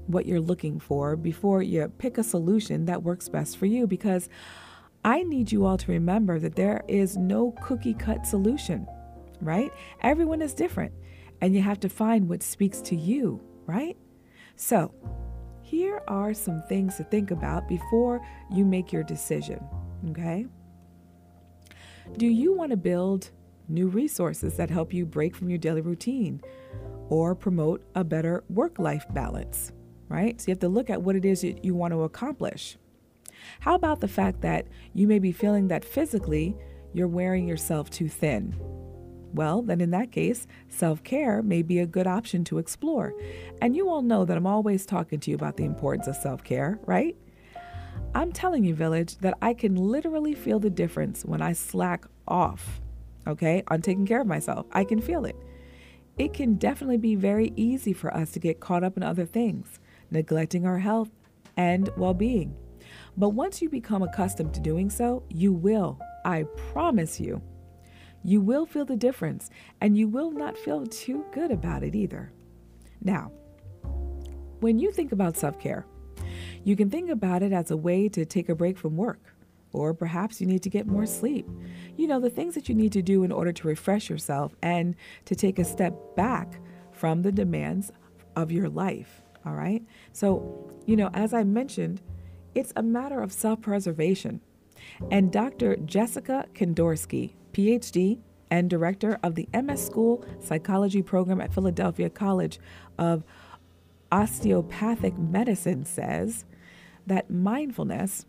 [0.07, 4.29] what you're looking for before you pick a solution that works best for you because
[5.03, 8.87] I need you all to remember that there is no cookie cut solution,
[9.41, 9.71] right?
[10.01, 10.93] Everyone is different
[11.41, 13.97] and you have to find what speaks to you, right?
[14.55, 14.93] So,
[15.61, 19.61] here are some things to think about before you make your decision,
[20.09, 20.47] okay?
[22.15, 23.31] Do you want to build
[23.67, 26.41] new resources that help you break from your daily routine
[27.09, 29.71] or promote a better work life balance?
[30.09, 30.39] Right?
[30.39, 32.77] So you have to look at what it is that you want to accomplish.
[33.59, 36.55] How about the fact that you may be feeling that physically
[36.93, 38.55] you're wearing yourself too thin?
[39.33, 43.13] Well, then in that case, self care may be a good option to explore.
[43.61, 46.43] And you all know that I'm always talking to you about the importance of self
[46.43, 47.15] care, right?
[48.15, 52.81] I'm telling you, Village, that I can literally feel the difference when I slack off,
[53.27, 54.65] okay, on taking care of myself.
[54.71, 55.35] I can feel it.
[56.17, 59.79] It can definitely be very easy for us to get caught up in other things,
[60.09, 61.11] neglecting our health
[61.57, 62.55] and well being.
[63.15, 67.41] But once you become accustomed to doing so, you will, I promise you,
[68.23, 69.49] you will feel the difference
[69.81, 72.31] and you will not feel too good about it either.
[73.01, 73.31] Now,
[74.59, 75.85] when you think about self care,
[76.67, 79.21] you can think about it as a way to take a break from work,
[79.71, 81.47] or perhaps you need to get more sleep.
[81.95, 84.93] You know, the things that you need to do in order to refresh yourself and
[85.23, 86.59] to take a step back
[86.91, 87.93] from the demands
[88.35, 89.21] of your life.
[89.45, 89.81] All right.
[90.11, 92.01] So, you know, as I mentioned,
[92.53, 94.41] it's a matter of self preservation.
[95.09, 95.77] And Dr.
[95.77, 98.19] Jessica Kendorski, PhD,
[98.51, 102.59] and director of the MS School Psychology Program at Philadelphia College
[102.97, 103.23] of
[104.11, 106.43] Osteopathic Medicine says
[107.07, 108.25] that mindfulness,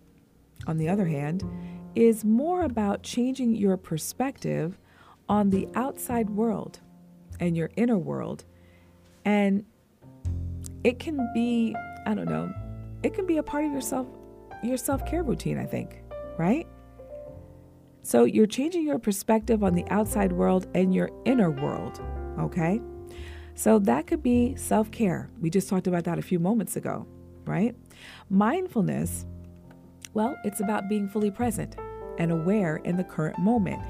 [0.67, 1.45] on the other hand,
[1.95, 4.79] is more about changing your perspective
[5.29, 6.81] on the outside world
[7.41, 8.45] and your inner world.
[9.25, 9.65] And
[10.85, 11.75] it can be,
[12.07, 12.53] I don't know,
[13.03, 14.07] it can be a part of your self
[14.63, 16.03] your self-care routine, I think,
[16.37, 16.67] right?
[18.03, 22.01] So you're changing your perspective on the outside world and your inner world,
[22.41, 22.81] okay?
[23.55, 25.31] So that could be self care.
[25.41, 27.07] We just talked about that a few moments ago,
[27.49, 27.75] right?
[28.31, 29.27] Mindfulness,
[30.15, 31.77] well, it's about being fully present
[32.19, 33.83] and aware in the current moment,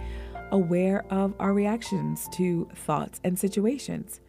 [0.53, 4.21] aware of our reactions to thoughts and situations.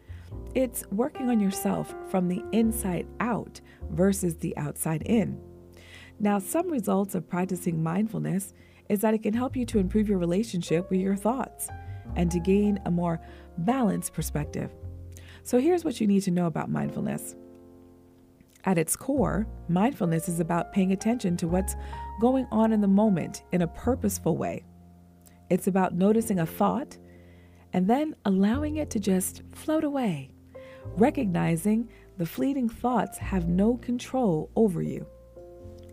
[0.54, 3.60] It's working on yourself from the inside out
[3.90, 5.40] versus the outside in.
[6.18, 8.52] Now, some results of practicing mindfulness
[8.88, 11.68] is that it can help you to improve your relationship with your thoughts
[12.16, 13.20] and to gain a more
[13.58, 14.70] balanced perspective.
[15.42, 17.36] So here's what you need to know about mindfulness.
[18.64, 21.76] At its core, mindfulness is about paying attention to what's
[22.20, 24.64] going on in the moment in a purposeful way.
[25.48, 26.98] It's about noticing a thought
[27.72, 30.30] and then allowing it to just float away,
[30.96, 31.88] recognizing
[32.18, 35.06] the fleeting thoughts have no control over you.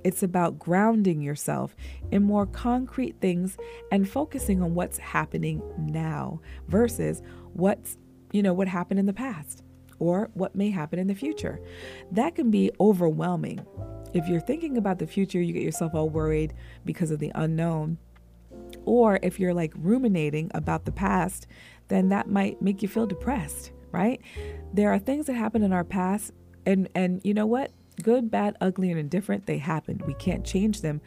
[0.03, 1.75] It's about grounding yourself
[2.11, 3.57] in more concrete things
[3.91, 7.21] and focusing on what's happening now versus
[7.53, 7.97] what's
[8.33, 9.63] you know, what happened in the past
[9.99, 11.59] or what may happen in the future.
[12.11, 13.65] That can be overwhelming.
[14.13, 16.53] If you're thinking about the future, you get yourself all worried
[16.85, 17.97] because of the unknown.
[18.85, 21.47] Or if you're like ruminating about the past,
[21.87, 24.21] then that might make you feel depressed, right?
[24.73, 26.31] There are things that happen in our past
[26.65, 27.71] and and you know what?
[28.03, 30.03] Good, bad, ugly and indifferent, they happened.
[30.03, 31.01] We can't change them.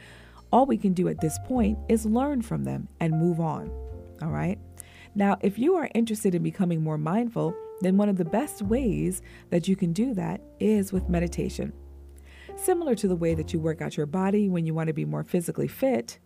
[0.53, 3.70] All we can do at this point is learn from them and move on.
[4.22, 4.59] All right?
[5.14, 9.22] Now, if you are interested in becoming more mindful, then one of the best ways
[9.51, 11.72] that you can do that is with meditation.
[12.57, 15.05] Similar to the way that you work out your body when you want to be
[15.05, 16.18] more physically fit,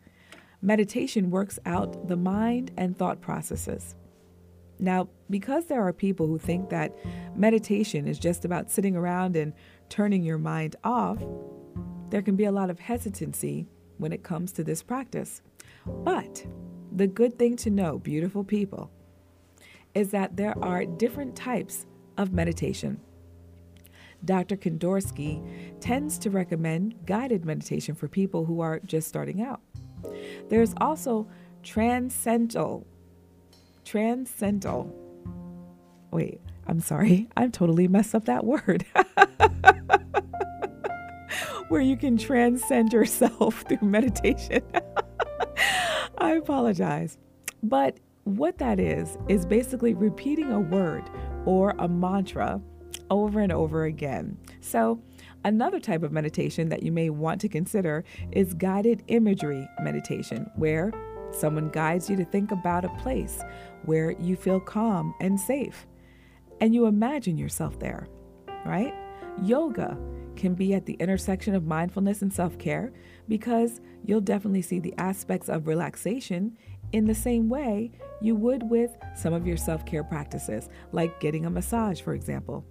[0.62, 3.94] meditation works out the mind and thought processes.
[4.78, 6.94] Now, because there are people who think that
[7.36, 9.52] meditation is just about sitting around and
[9.88, 11.22] turning your mind off,
[12.10, 13.66] there can be a lot of hesitancy
[13.98, 15.42] when it comes to this practice.
[15.86, 16.44] But
[16.92, 18.90] the good thing to know, beautiful people,
[19.94, 21.86] is that there are different types
[22.16, 23.00] of meditation.
[24.24, 24.56] Dr.
[24.56, 25.42] Kendorski
[25.80, 29.60] tends to recommend guided meditation for people who are just starting out.
[30.48, 31.28] There's also
[31.62, 32.86] transcendental,
[33.84, 34.94] transcendental,
[36.10, 38.86] wait, I'm sorry, I'm totally messed up that word.
[41.68, 44.62] Where you can transcend yourself through meditation.
[46.18, 47.18] I apologize.
[47.62, 51.08] But what that is, is basically repeating a word
[51.44, 52.60] or a mantra
[53.10, 54.36] over and over again.
[54.60, 55.00] So
[55.44, 58.02] Another type of meditation that you may want to consider
[58.32, 60.90] is guided imagery meditation, where
[61.32, 63.42] someone guides you to think about a place
[63.84, 65.86] where you feel calm and safe,
[66.62, 68.08] and you imagine yourself there,
[68.64, 68.94] right?
[69.42, 69.98] Yoga
[70.34, 72.90] can be at the intersection of mindfulness and self care
[73.28, 76.56] because you'll definitely see the aspects of relaxation
[76.94, 77.90] in the same way
[78.20, 82.64] you would with some of your self care practices, like getting a massage, for example.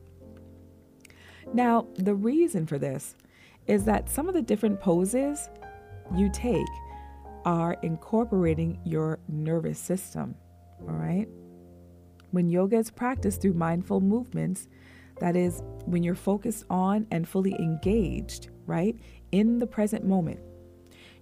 [1.54, 3.16] Now, the reason for this
[3.68, 5.50] is that some of the different poses
[6.16, 6.66] you take
[7.44, 10.36] are incorporating your nervous system,
[10.88, 11.28] all right?
[12.32, 14.70] When yoga is practiced through mindful movements,
[15.20, 18.96] that is, when you're focused on and fully engaged, right,
[19.34, 20.40] in the present moment,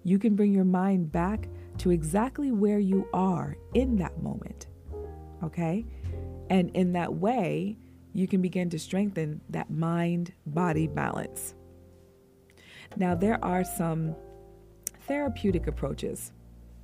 [0.04, 1.48] you can bring your mind back
[1.78, 4.66] to exactly where you are in that moment,
[5.42, 5.84] okay?
[6.50, 7.78] And in that way,
[8.12, 11.54] you can begin to strengthen that mind body balance.
[12.96, 14.14] Now, there are some
[15.06, 16.32] therapeutic approaches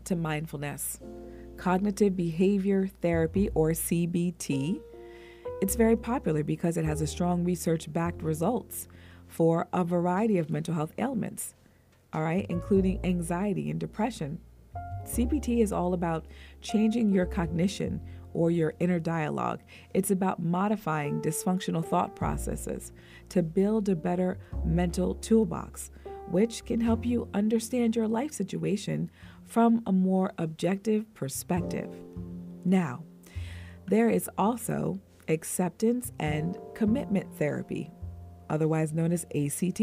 [0.05, 1.01] to mindfulness
[1.59, 4.81] cognitive behavior therapy, or CBT.
[5.61, 8.89] It's very popular because it has a strong research backed results
[9.27, 11.55] for a variety of mental health ailments,
[12.13, 14.39] all right, including anxiety and depression.
[15.05, 16.27] CBT is all about
[16.61, 18.01] changing your cognition
[18.35, 19.61] or your inner dialogue.
[19.95, 22.93] It's about modifying dysfunctional thought processes
[23.31, 25.91] to build a better mental toolbox,
[26.31, 29.11] which can help you understand your life situation
[29.47, 31.91] from a more objective perspective.
[32.65, 33.03] Now,
[33.87, 37.91] there is also acceptance and commitment therapy,
[38.51, 39.81] otherwise known as ACT.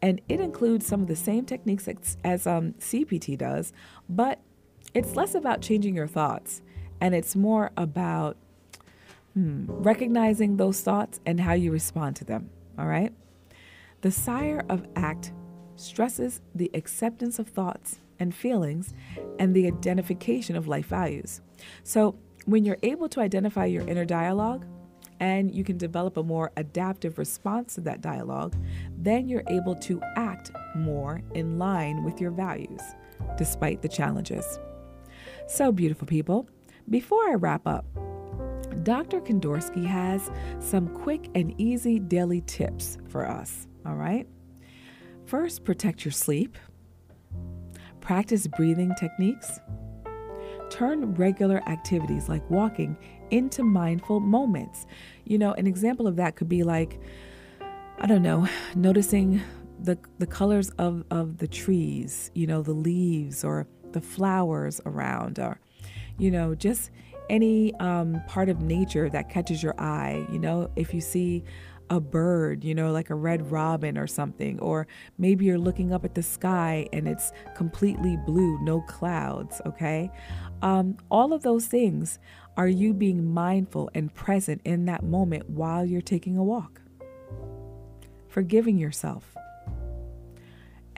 [0.00, 3.72] And it includes some of the same techniques as, as um, CBT does,
[4.08, 4.40] but
[4.94, 6.62] it's less about changing your thoughts
[7.00, 8.36] and it's more about
[9.34, 12.50] hmm, recognizing those thoughts and how you respond to them.
[12.78, 13.12] All right?
[14.00, 15.32] The sire of ACT
[15.76, 18.94] stresses the acceptance of thoughts and feelings
[19.38, 21.40] and the identification of life values.
[21.84, 24.64] So, when you're able to identify your inner dialogue
[25.20, 28.56] and you can develop a more adaptive response to that dialogue,
[28.96, 32.80] then you're able to act more in line with your values
[33.36, 34.58] despite the challenges.
[35.46, 36.48] So, beautiful people,
[36.90, 37.86] before I wrap up,
[38.82, 39.20] Dr.
[39.20, 44.26] Kendorski has some quick and easy daily tips for us, all right?
[45.26, 46.56] First, protect your sleep.
[48.00, 49.60] Practice breathing techniques.
[50.70, 52.96] Turn regular activities like walking
[53.30, 54.86] into mindful moments.
[55.24, 57.00] You know, an example of that could be like,
[57.98, 59.42] I don't know, noticing
[59.80, 65.38] the, the colors of, of the trees, you know, the leaves or the flowers around,
[65.38, 65.60] or
[66.18, 66.90] you know, just
[67.30, 70.26] any um, part of nature that catches your eye.
[70.30, 71.44] You know, if you see
[71.90, 76.04] a bird, you know, like a red robin or something, or maybe you're looking up
[76.04, 80.10] at the sky and it's completely blue, no clouds, okay?
[80.60, 82.18] Um, all of those things
[82.56, 86.80] are you being mindful and present in that moment while you're taking a walk.
[88.28, 89.37] Forgiving yourself.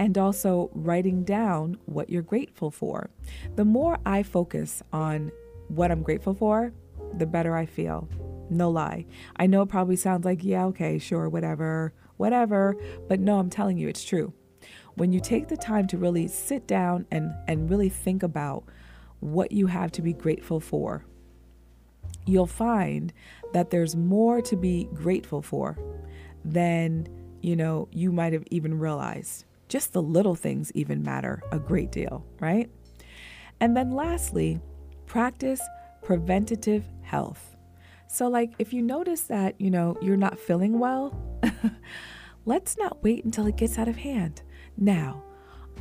[0.00, 3.10] And also writing down what you're grateful for.
[3.56, 5.30] The more I focus on
[5.68, 6.72] what I'm grateful for,
[7.18, 8.08] the better I feel.
[8.48, 9.04] No lie.
[9.36, 12.76] I know it probably sounds like, yeah, okay, sure, whatever, whatever.
[13.08, 14.32] But no, I'm telling you, it's true.
[14.94, 18.64] When you take the time to really sit down and, and really think about
[19.20, 21.04] what you have to be grateful for,
[22.24, 23.12] you'll find
[23.52, 25.78] that there's more to be grateful for
[26.42, 27.06] than,
[27.42, 29.44] you know, you might have even realized.
[29.70, 32.68] Just the little things even matter a great deal, right?
[33.60, 34.60] And then lastly,
[35.06, 35.62] practice
[36.02, 37.56] preventative health.
[38.08, 41.16] So, like, if you notice that, you know, you're not feeling well,
[42.44, 44.42] let's not wait until it gets out of hand.
[44.76, 45.22] Now,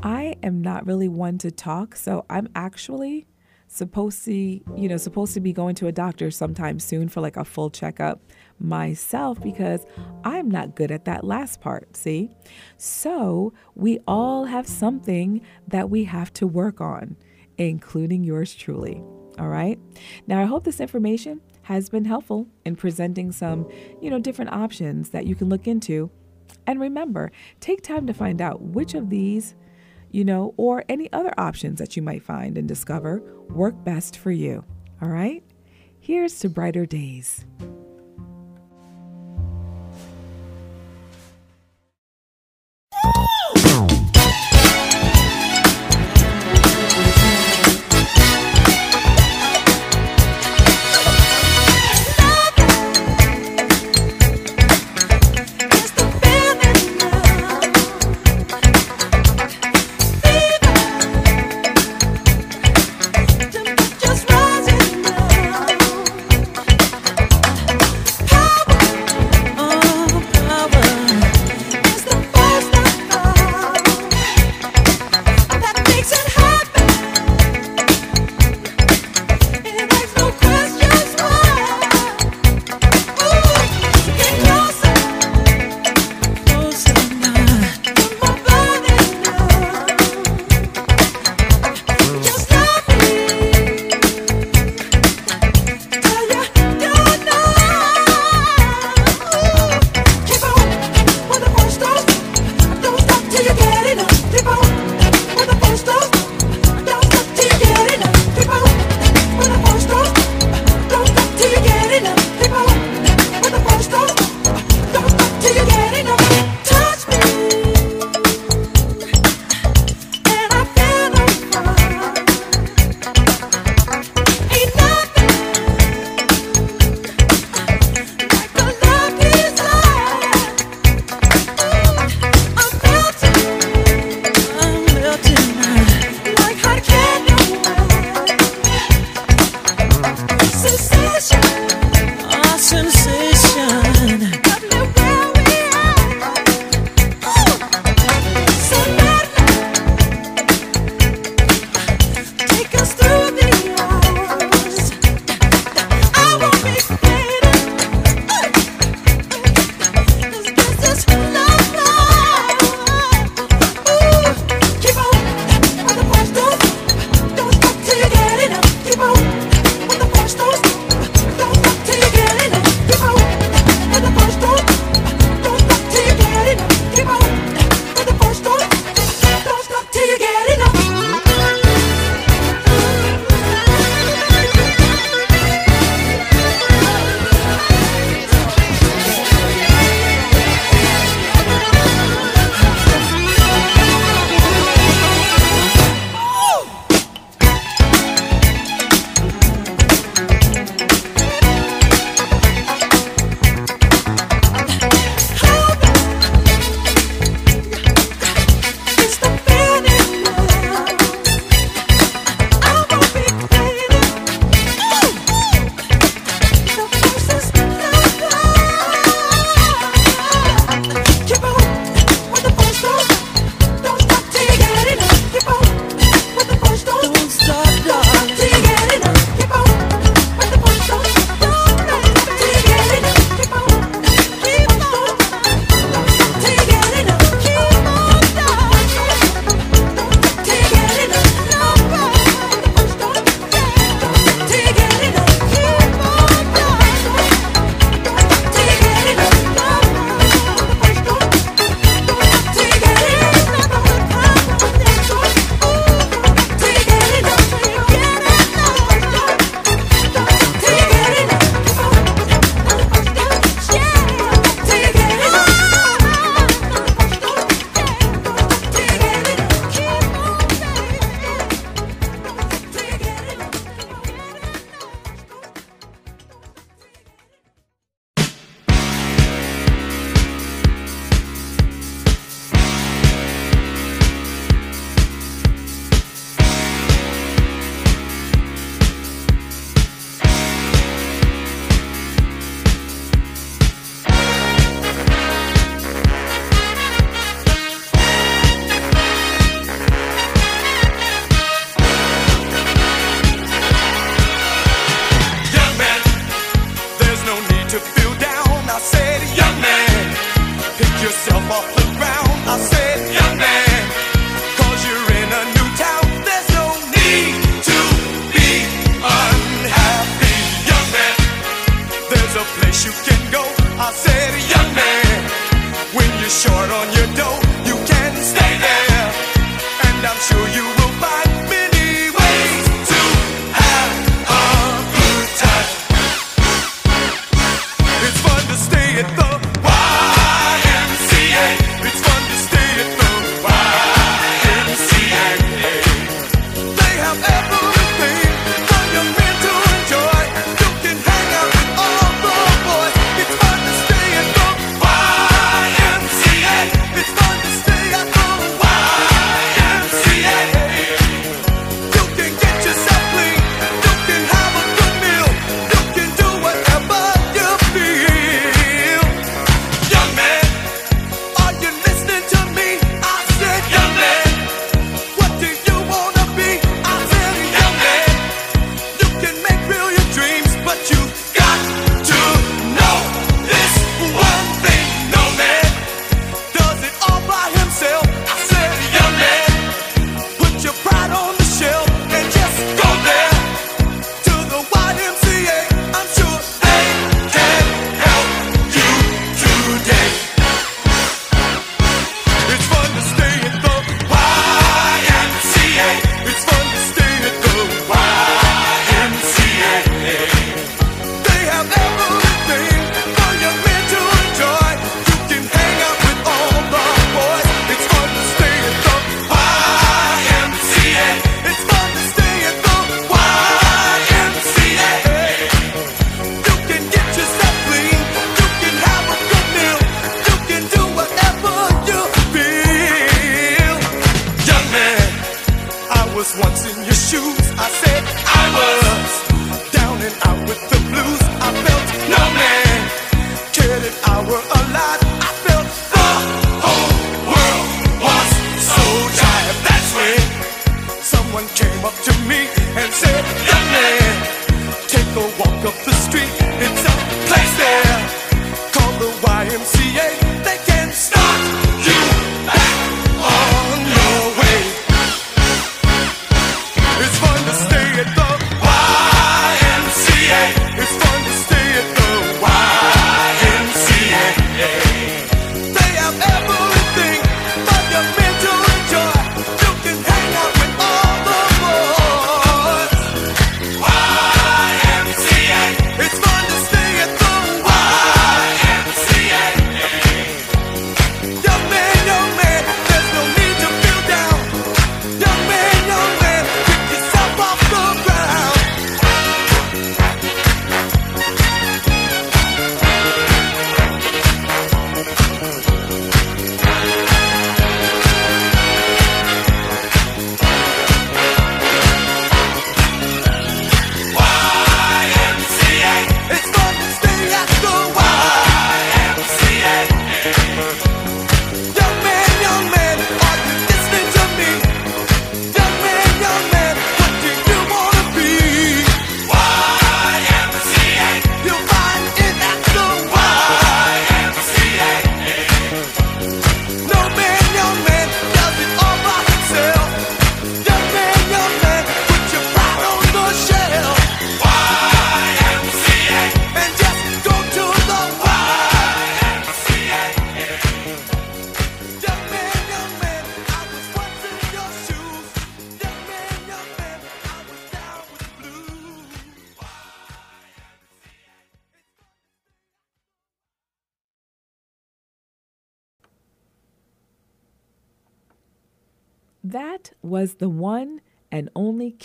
[0.04, 3.28] I am not really one to talk, so I'm actually
[3.66, 7.38] supposed to, you know, supposed to be going to a doctor sometime soon for like
[7.38, 8.22] a full checkup
[8.60, 9.86] myself because
[10.24, 12.30] I'm not good at that last part, see?
[12.78, 17.16] So, we all have something that we have to work on,
[17.58, 19.02] including yours truly.
[19.40, 19.80] All right.
[20.28, 23.70] Now, I hope this information has been helpful in presenting some,
[24.02, 26.10] you know, different options that you can look into.
[26.68, 29.56] And remember, take time to find out which of these,
[30.12, 34.32] you know, or any other options that you might find and discover work best for
[34.32, 34.66] you.
[35.02, 35.44] All right.
[36.00, 37.46] Here's to brighter days.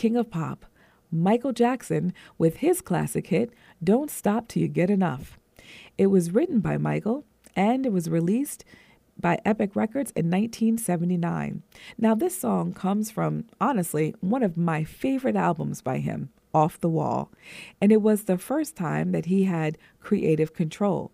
[0.04, 0.66] King of pop,
[1.10, 5.38] Michael Jackson, with his classic hit, Don't Stop Till You Get Enough.
[5.96, 7.24] It was written by Michael
[7.56, 8.66] and it was released
[9.18, 11.62] by Epic Records in 1979.
[11.96, 16.90] Now, this song comes from, honestly, one of my favorite albums by him, Off the
[16.90, 17.32] Wall,
[17.80, 21.12] and it was the first time that he had creative control.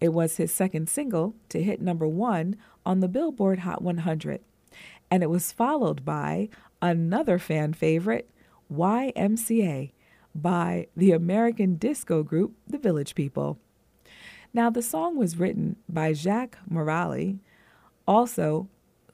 [0.00, 2.54] It was his second single to hit number one
[2.86, 4.40] on the Billboard Hot 100
[5.10, 6.48] and it was followed by
[6.82, 8.30] another fan favorite,
[8.72, 9.92] YMCA,
[10.34, 13.58] by the American disco group The Village People.
[14.52, 17.38] Now, the song was written by Jacques Morali,
[18.06, 18.68] also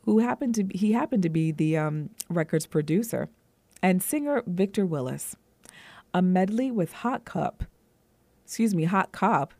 [0.05, 3.29] who happened to he happened to be the um, record's producer,
[3.83, 5.37] and singer Victor Willis.
[6.15, 7.65] A medley with Hot Cup,
[8.45, 9.53] excuse me, Hot Cop,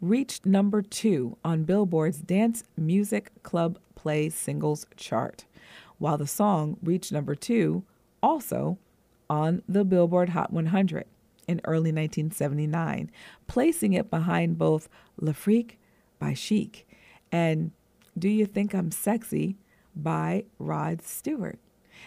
[0.00, 5.45] reached number two on Billboard's Dance Music Club Play Singles chart,
[5.98, 7.84] while the song reached number two
[8.22, 8.78] also
[9.28, 11.04] on the Billboard Hot 100
[11.48, 13.10] in early 1979,
[13.46, 14.88] placing it behind both
[15.18, 15.78] Le Freak
[16.18, 16.86] by Chic
[17.30, 17.70] and
[18.18, 19.56] Do You Think I'm Sexy
[19.94, 21.58] by Rod Stewart.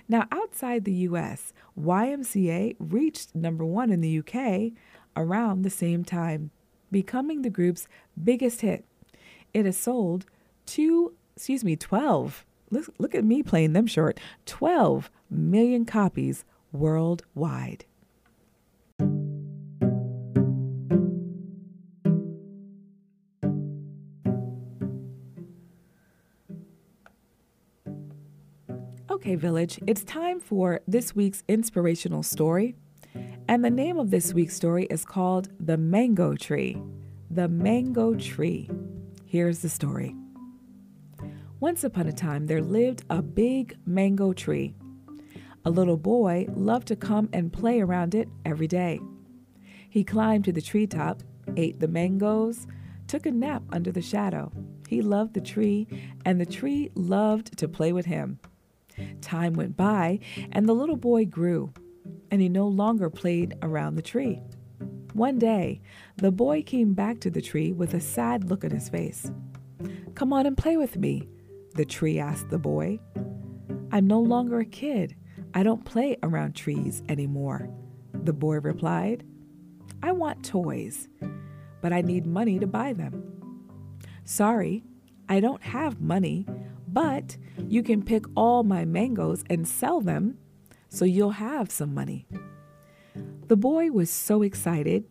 [0.08, 4.74] Now, outside the US, YMCA reached number one in the UK
[5.16, 6.52] around the same time,
[6.92, 7.88] becoming the group's
[8.22, 8.86] biggest hit.
[9.54, 10.26] It has sold
[10.66, 12.46] two, excuse me, 12.
[12.72, 17.86] Look, look at me playing them short 12 million copies worldwide.
[29.12, 32.76] Okay, Village, it's time for this week's inspirational story.
[33.48, 36.82] And the name of this week's story is called The Mango Tree.
[37.32, 38.70] The Mango Tree.
[39.26, 40.16] Here's the story.
[41.62, 44.74] Once upon a time, there lived a big mango tree.
[45.66, 48.98] A little boy loved to come and play around it every day.
[49.90, 51.22] He climbed to the treetop,
[51.58, 52.66] ate the mangoes,
[53.08, 54.54] took a nap under the shadow.
[54.88, 55.86] He loved the tree,
[56.24, 58.40] and the tree loved to play with him.
[59.20, 60.20] Time went by,
[60.54, 61.74] and the little boy grew,
[62.32, 64.42] and he no longer played around the tree.
[65.12, 65.82] One day,
[66.16, 69.30] the boy came back to the tree with a sad look on his face.
[70.16, 71.28] Come on and play with me,
[71.76, 73.00] the tree asked the boy.
[73.92, 75.16] I'm no longer a kid.
[75.54, 77.70] I don't play around trees anymore,
[78.14, 79.24] the boy replied.
[80.04, 81.08] I want toys,
[81.82, 83.24] but I need money to buy them.
[84.24, 84.84] Sorry,
[85.28, 86.46] I don't have money,
[86.88, 90.38] but you can pick all my mangoes and sell them
[90.90, 92.28] so you'll have some money.
[93.48, 95.06] The boy was so excited.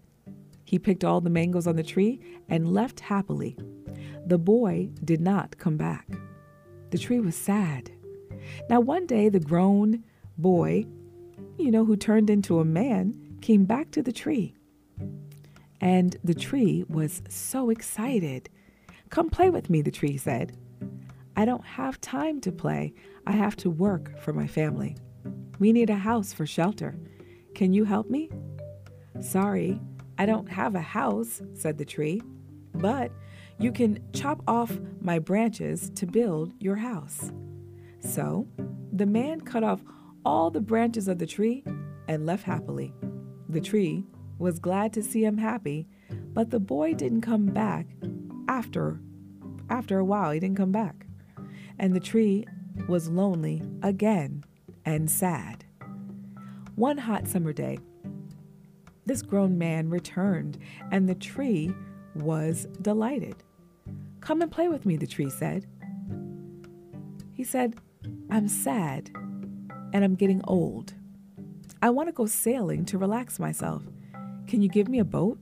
[0.64, 3.56] He picked all the mangoes on the tree and left happily.
[4.26, 6.06] The boy did not come back.
[6.90, 7.90] The tree was sad.
[8.70, 10.04] Now, one day, the grown
[10.36, 10.86] boy,
[11.58, 14.54] you know, who turned into a man, came back to the tree.
[15.80, 18.48] And the tree was so excited.
[19.10, 20.56] Come play with me, the tree said.
[21.36, 22.94] I don't have time to play.
[23.26, 24.96] I have to work for my family.
[25.58, 26.98] We need a house for shelter.
[27.54, 28.30] Can you help me?
[29.20, 29.80] Sorry,
[30.18, 32.22] I don't have a house, said the tree,
[32.74, 33.12] but
[33.58, 37.32] you can chop off my branches to build your house.
[38.00, 38.46] So
[38.92, 39.82] the man cut off
[40.24, 41.64] all the branches of the tree
[42.08, 42.94] and left happily.
[43.48, 44.04] The tree
[44.38, 45.88] was glad to see him happy,
[46.32, 47.86] but the boy didn't come back
[48.48, 49.00] after
[49.70, 51.08] after a while he didn't come back
[51.78, 52.44] and the tree
[52.88, 54.44] was lonely again
[54.84, 55.64] and sad.
[56.74, 57.78] One hot summer day,
[59.06, 60.58] this grown man returned,
[60.90, 61.74] and the tree
[62.14, 63.42] was delighted.
[64.28, 65.64] Come and play with me, the tree said.
[67.32, 67.76] He said,
[68.28, 70.92] I'm sad and I'm getting old.
[71.80, 73.84] I want to go sailing to relax myself.
[74.46, 75.38] Can you give me a boat?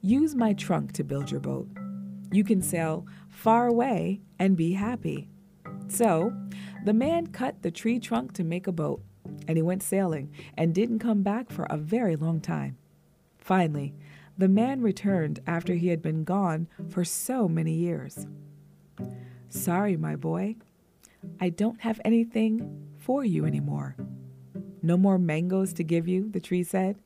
[0.00, 1.68] Use my trunk to build your boat.
[2.32, 5.28] You can sail far away and be happy.
[5.86, 6.32] So
[6.84, 9.02] the man cut the tree trunk to make a boat,
[9.46, 12.76] and he went sailing and didn't come back for a very long time.
[13.38, 13.94] Finally,
[14.38, 18.26] the man returned after he had been gone for so many years.
[19.48, 20.56] Sorry, my boy,
[21.40, 23.96] I don't have anything for you anymore.
[24.82, 26.98] No more mangoes to give you, the tree said.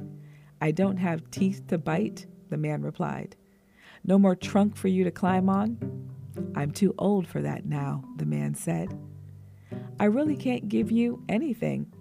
[0.60, 3.36] I don't have teeth to bite, the man replied.
[4.04, 5.78] No more trunk for you to climb on?
[6.54, 8.98] I'm too old for that now, the man said.
[9.98, 11.92] I really can't give you anything.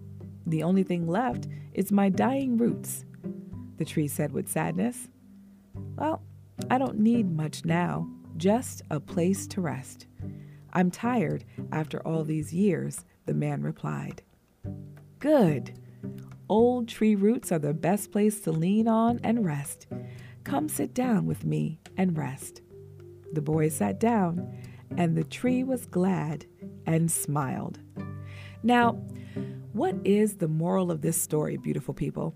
[0.47, 3.05] The only thing left is my dying roots,
[3.77, 5.07] the tree said with sadness.
[5.97, 6.21] Well,
[6.69, 10.07] I don't need much now, just a place to rest.
[10.73, 14.21] I'm tired after all these years, the man replied.
[15.19, 15.73] Good.
[16.47, 19.87] Old tree roots are the best place to lean on and rest.
[20.43, 22.61] Come sit down with me and rest.
[23.33, 24.51] The boy sat down,
[24.97, 26.45] and the tree was glad
[26.85, 27.79] and smiled.
[28.63, 28.93] Now,
[29.73, 32.35] what is the moral of this story, beautiful people?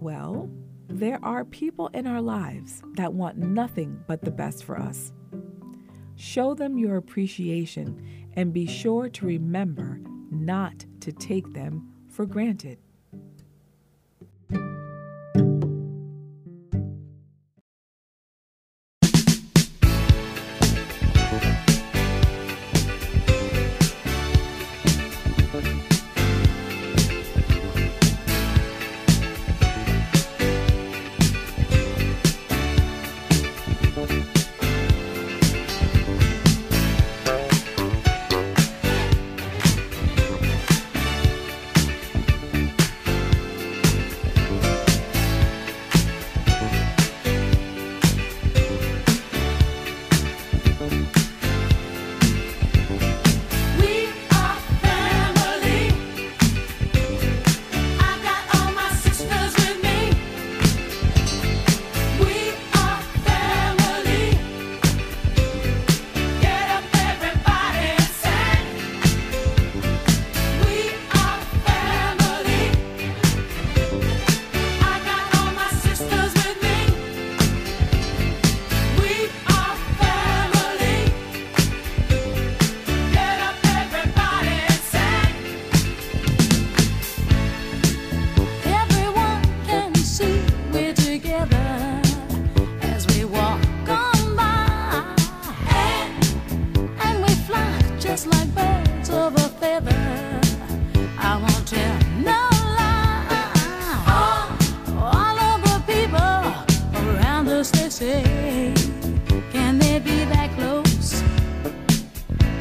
[0.00, 0.48] Well,
[0.92, 5.10] there are people in our lives that want nothing but the best for us.
[6.16, 12.78] Show them your appreciation and be sure to remember not to take them for granted.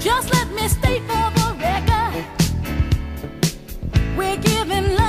[0.04, 2.26] Just let me stay for the record,
[4.18, 5.01] we're giving.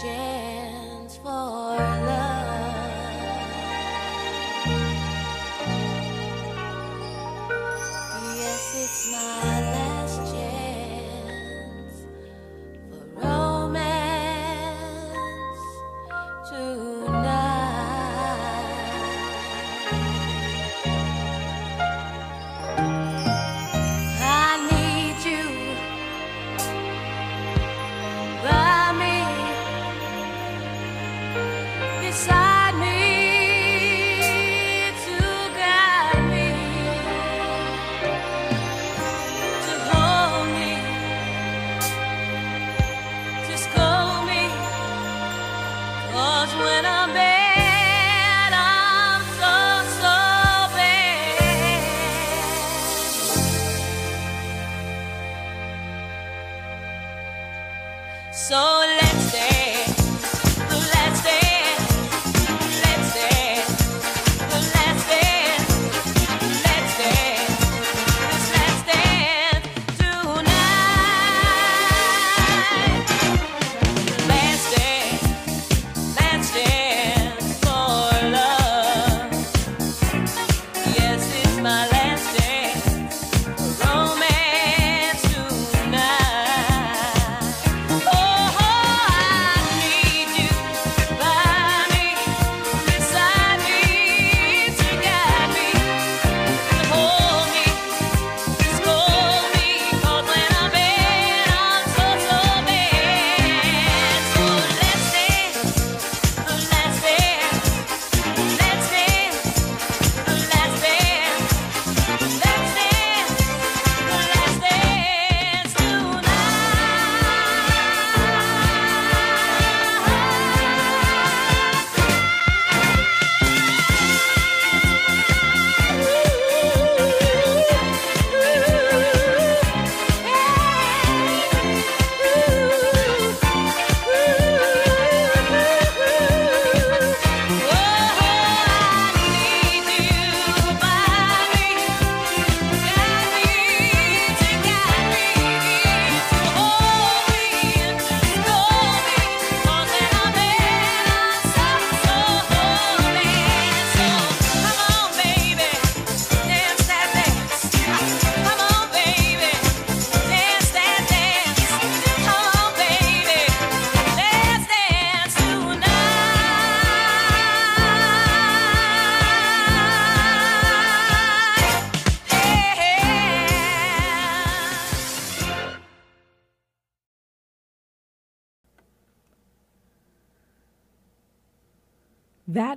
[0.00, 1.57] chance for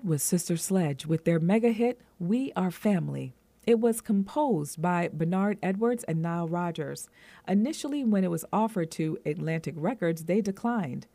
[0.02, 3.36] That was Sister Sledge with their mega hit, We Are Family.
[3.68, 7.08] It was composed by Bernard Edwards and Nile Rodgers.
[7.48, 11.06] Initially, when it was offered to Atlantic Records, they declined,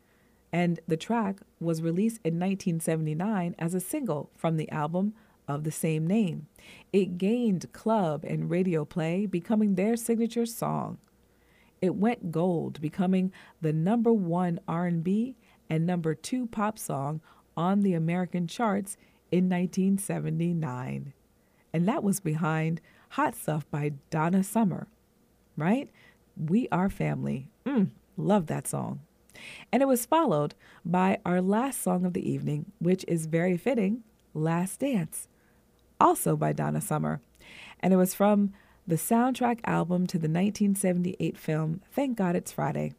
[0.53, 5.13] and the track was released in 1979 as a single from the album
[5.49, 6.47] of the same name.
[6.93, 10.97] It gained club and radio play, becoming their signature song.
[11.81, 15.35] It went gold, becoming the number 1 R&B
[15.69, 17.19] and number 2 pop song
[17.57, 18.95] on the American charts
[19.31, 21.13] in 1979.
[21.73, 22.79] And that was behind
[23.09, 24.87] Hot Stuff by Donna Summer,
[25.57, 25.89] right?
[26.37, 27.49] We Are Family.
[27.65, 29.01] Mm, love that song.
[29.71, 30.55] And it was followed
[30.85, 34.03] by our last song of the evening, which is very fitting
[34.33, 35.27] Last Dance,
[35.99, 37.21] also by Donna Summer.
[37.79, 38.53] And it was from
[38.85, 42.93] the soundtrack album to the 1978 film Thank God It's Friday.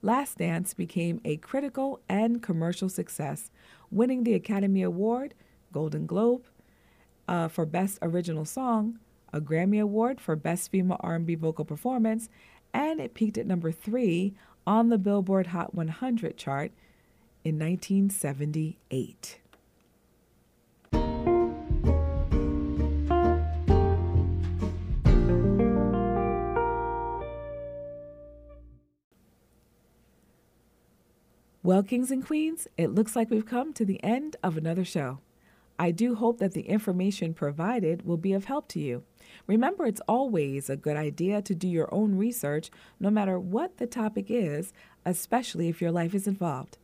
[0.00, 3.50] Last Dance became a critical and commercial success,
[3.90, 5.34] winning the Academy Award,
[5.72, 6.44] Golden Globe
[7.26, 8.98] uh, for Best Original Song,
[9.32, 12.28] a Grammy Award for Best Female R&B Vocal Performance,
[12.72, 14.34] and it peaked at number three
[14.66, 16.72] on the Billboard Hot 100 chart
[17.44, 19.38] in 1978.
[31.68, 35.18] Well, kings and queens, it looks like we've come to the end of another show.
[35.78, 39.02] I do hope that the information provided will be of help to you.
[39.46, 43.86] Remember, it's always a good idea to do your own research, no matter what the
[43.86, 44.72] topic is,
[45.04, 46.78] especially if your life is involved.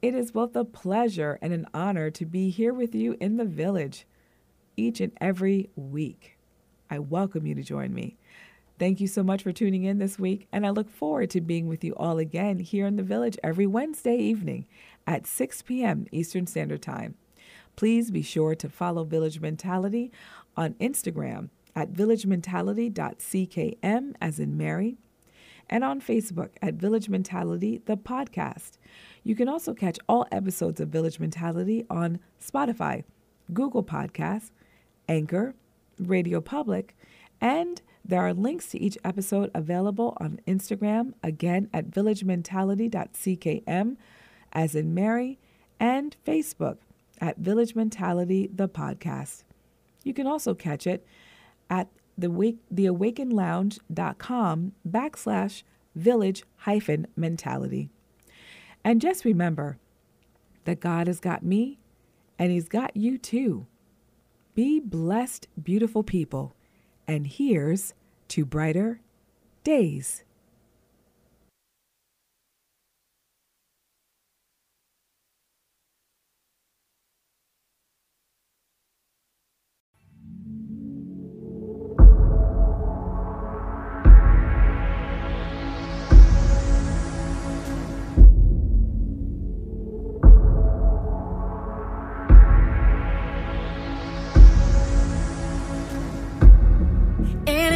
[0.00, 3.44] It is both a pleasure and an honor to be here with you in the
[3.44, 4.06] village
[4.78, 6.38] each and every week.
[6.88, 8.16] I welcome you to join me.
[8.78, 11.66] Thank you so much for tuning in this week, and I look forward to being
[11.66, 14.66] with you all again here in the village every Wednesday evening
[15.06, 16.04] at 6 p.m.
[16.12, 17.14] Eastern Standard Time.
[17.74, 20.12] Please be sure to follow Village Mentality
[20.58, 24.98] on Instagram at villagementality.ckm, as in Mary,
[25.70, 28.72] and on Facebook at Village Mentality, the podcast.
[29.24, 33.04] You can also catch all episodes of Village Mentality on Spotify,
[33.54, 34.50] Google Podcasts,
[35.08, 35.54] Anchor,
[35.98, 36.94] Radio Public,
[37.40, 43.96] and there are links to each episode available on Instagram, again at villagementality.ckm,
[44.52, 45.38] as in Mary,
[45.80, 46.76] and Facebook
[47.20, 49.42] at Village Mentality, the podcast.
[50.04, 51.04] You can also catch it
[51.68, 55.62] at the wake, theawakenlounge.com backslash
[55.94, 57.90] village hyphen mentality.
[58.84, 59.78] And just remember
[60.64, 61.80] that God has got me
[62.38, 63.66] and He's got you too.
[64.54, 66.54] Be blessed, beautiful people.
[67.08, 67.94] And here's
[68.28, 69.00] to brighter
[69.64, 70.24] days.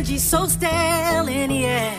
[0.01, 1.93] Energy so stale in the air.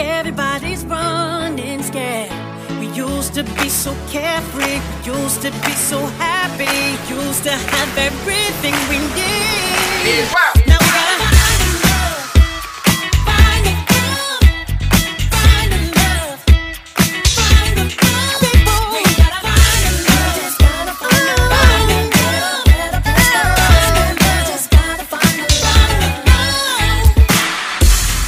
[0.00, 2.32] Everybody's running scared.
[2.80, 6.66] We used to be so carefree, we used to be so happy,
[7.14, 10.57] used to have everything we need.